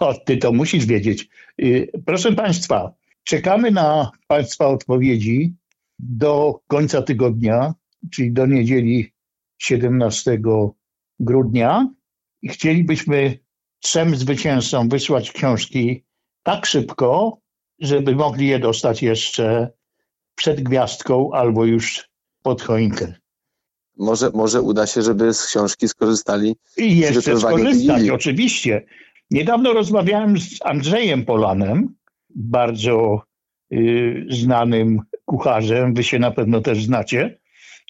No, 0.00 0.14
ty 0.26 0.36
to 0.36 0.52
musisz 0.52 0.86
wiedzieć. 0.86 1.28
Y, 1.62 1.90
proszę 2.06 2.32
Państwa, 2.32 2.94
czekamy 3.24 3.70
na 3.70 4.10
Państwa 4.26 4.66
odpowiedzi 4.66 5.54
do 5.98 6.60
końca 6.66 7.02
tygodnia, 7.02 7.74
czyli 8.10 8.32
do 8.32 8.46
niedzieli 8.46 9.12
17 9.58 10.40
grudnia. 11.20 11.88
I 12.42 12.48
chcielibyśmy 12.48 13.38
trzem 13.80 14.16
zwycięzcom 14.16 14.88
wysłać 14.88 15.32
książki 15.32 16.04
tak 16.42 16.66
szybko, 16.66 17.38
żeby 17.78 18.16
mogli 18.16 18.46
je 18.46 18.58
dostać 18.58 19.02
jeszcze 19.02 19.70
przed 20.34 20.62
gwiazdką 20.62 21.30
albo 21.32 21.64
już 21.64 22.08
pod 22.42 22.62
choinkę. 22.62 23.14
Może, 23.96 24.30
może 24.34 24.62
uda 24.62 24.86
się, 24.86 25.02
żeby 25.02 25.34
z 25.34 25.46
książki 25.46 25.88
skorzystali. 25.88 26.56
I 26.76 26.98
jeszcze 26.98 27.40
skorzystać, 27.40 28.08
oczywiście. 28.08 28.86
Niedawno 29.30 29.72
rozmawiałem 29.72 30.38
z 30.38 30.58
Andrzejem 30.64 31.24
Polanem, 31.24 31.94
bardzo 32.30 33.22
y, 33.72 34.26
znanym 34.30 35.02
kucharzem, 35.24 35.94
wy 35.94 36.04
się 36.04 36.18
na 36.18 36.30
pewno 36.30 36.60
też 36.60 36.84
znacie. 36.84 37.38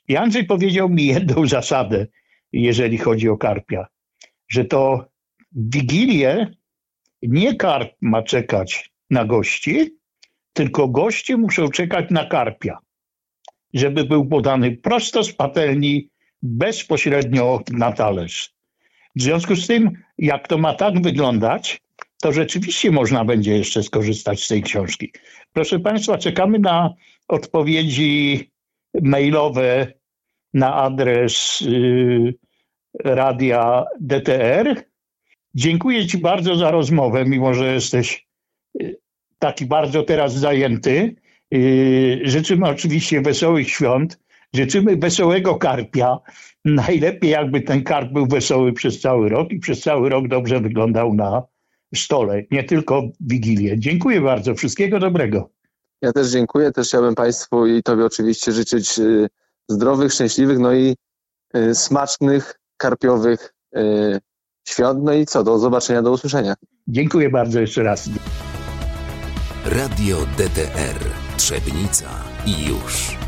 I 0.09 0.17
Andrzej 0.17 0.45
powiedział 0.45 0.89
mi 0.89 1.07
jedną 1.07 1.47
zasadę, 1.57 2.07
jeżeli 2.53 2.99
chodzi 2.99 3.29
o 3.29 3.37
karpia, 3.37 3.87
że 4.49 4.65
to 4.65 5.09
Wigilię 5.53 6.47
nie 7.23 7.55
karp 7.57 7.93
ma 8.01 8.23
czekać 8.23 8.91
na 9.11 9.25
gości, 9.25 9.97
tylko 10.53 10.89
goście 10.89 11.37
muszą 11.37 11.69
czekać 11.69 12.11
na 12.11 12.27
karpia, 12.27 12.79
żeby 13.75 14.05
był 14.05 14.27
podany 14.27 14.77
prosto 14.77 15.25
z 15.25 15.33
patelni, 15.33 16.09
bezpośrednio 16.43 17.61
na 17.73 17.93
talerz. 17.93 18.55
W 19.17 19.23
związku 19.23 19.57
z 19.57 19.67
tym, 19.67 20.03
jak 20.19 20.49
to 20.49 20.59
ma 20.59 20.75
tak 20.75 21.03
wyglądać, 21.03 21.81
to 22.23 22.33
rzeczywiście 22.33 22.91
można 22.91 23.25
będzie 23.25 23.59
jeszcze 23.59 23.83
skorzystać 23.83 24.45
z 24.45 24.49
tej 24.49 24.63
książki. 24.63 25.13
Proszę 25.53 25.79
Państwa, 25.79 26.19
czekamy 26.19 26.59
na 26.59 26.95
odpowiedzi 27.29 28.51
mailowe 29.03 29.93
na 30.55 30.75
adres 30.75 31.63
y, 31.63 32.35
radia 33.05 33.85
DTR. 34.01 34.88
Dziękuję 35.59 36.07
Ci 36.07 36.19
bardzo 36.19 36.57
za 36.57 36.71
rozmowę, 36.71 37.25
mimo 37.25 37.55
że 37.55 37.75
jesteś 37.75 38.29
y, 38.83 38.97
taki 39.39 39.67
bardzo 39.67 40.03
teraz 40.03 40.35
zajęty. 40.35 41.17
Y, 41.55 42.21
życzymy 42.25 42.69
oczywiście 42.69 43.21
wesołych 43.21 43.71
świąt. 43.71 44.19
Życzymy 44.55 44.97
wesołego 44.97 45.57
karpia. 45.57 46.19
Najlepiej, 46.65 47.31
jakby 47.31 47.61
ten 47.61 47.85
karp 47.85 48.13
był 48.13 48.27
wesoły 48.27 48.73
przez 48.73 49.01
cały 49.01 49.29
rok 49.29 49.51
i 49.51 49.59
przez 49.59 49.81
cały 49.81 50.09
rok 50.09 50.29
dobrze 50.29 50.61
wyglądał 50.61 51.15
na 51.15 51.43
stole, 51.95 52.43
nie 52.51 52.65
tylko 52.65 53.03
Wigilię. 53.21 53.79
Dziękuję 53.79 54.21
bardzo. 54.21 54.55
Wszystkiego 54.55 54.99
dobrego. 54.99 55.51
Ja 56.03 56.13
też 56.13 56.31
dziękuję. 56.31 56.73
Też 56.73 56.89
chciałbym 56.89 57.15
Państwu 57.15 57.67
i 57.67 57.83
Tobie 57.83 58.05
oczywiście 58.05 58.53
życzyć 58.53 58.99
y, 58.99 59.29
zdrowych, 59.69 60.13
szczęśliwych, 60.13 60.59
no 60.59 60.75
i 60.75 60.97
smacznych, 61.73 62.61
karpiowych 62.77 63.55
świąt. 64.69 65.01
No 65.03 65.13
i 65.13 65.27
co, 65.27 65.45
do 65.45 65.59
zobaczenia, 65.59 66.03
do 66.03 66.11
usłyszenia. 66.11 66.55
Dziękuję 66.89 67.31
bardzo 67.31 67.61
jeszcze 67.61 67.83
raz. 67.83 68.11
Radio 69.65 70.17
DTR 70.37 70.99
Trzebnica 71.37 72.09
i 72.47 72.67
już. 72.67 73.28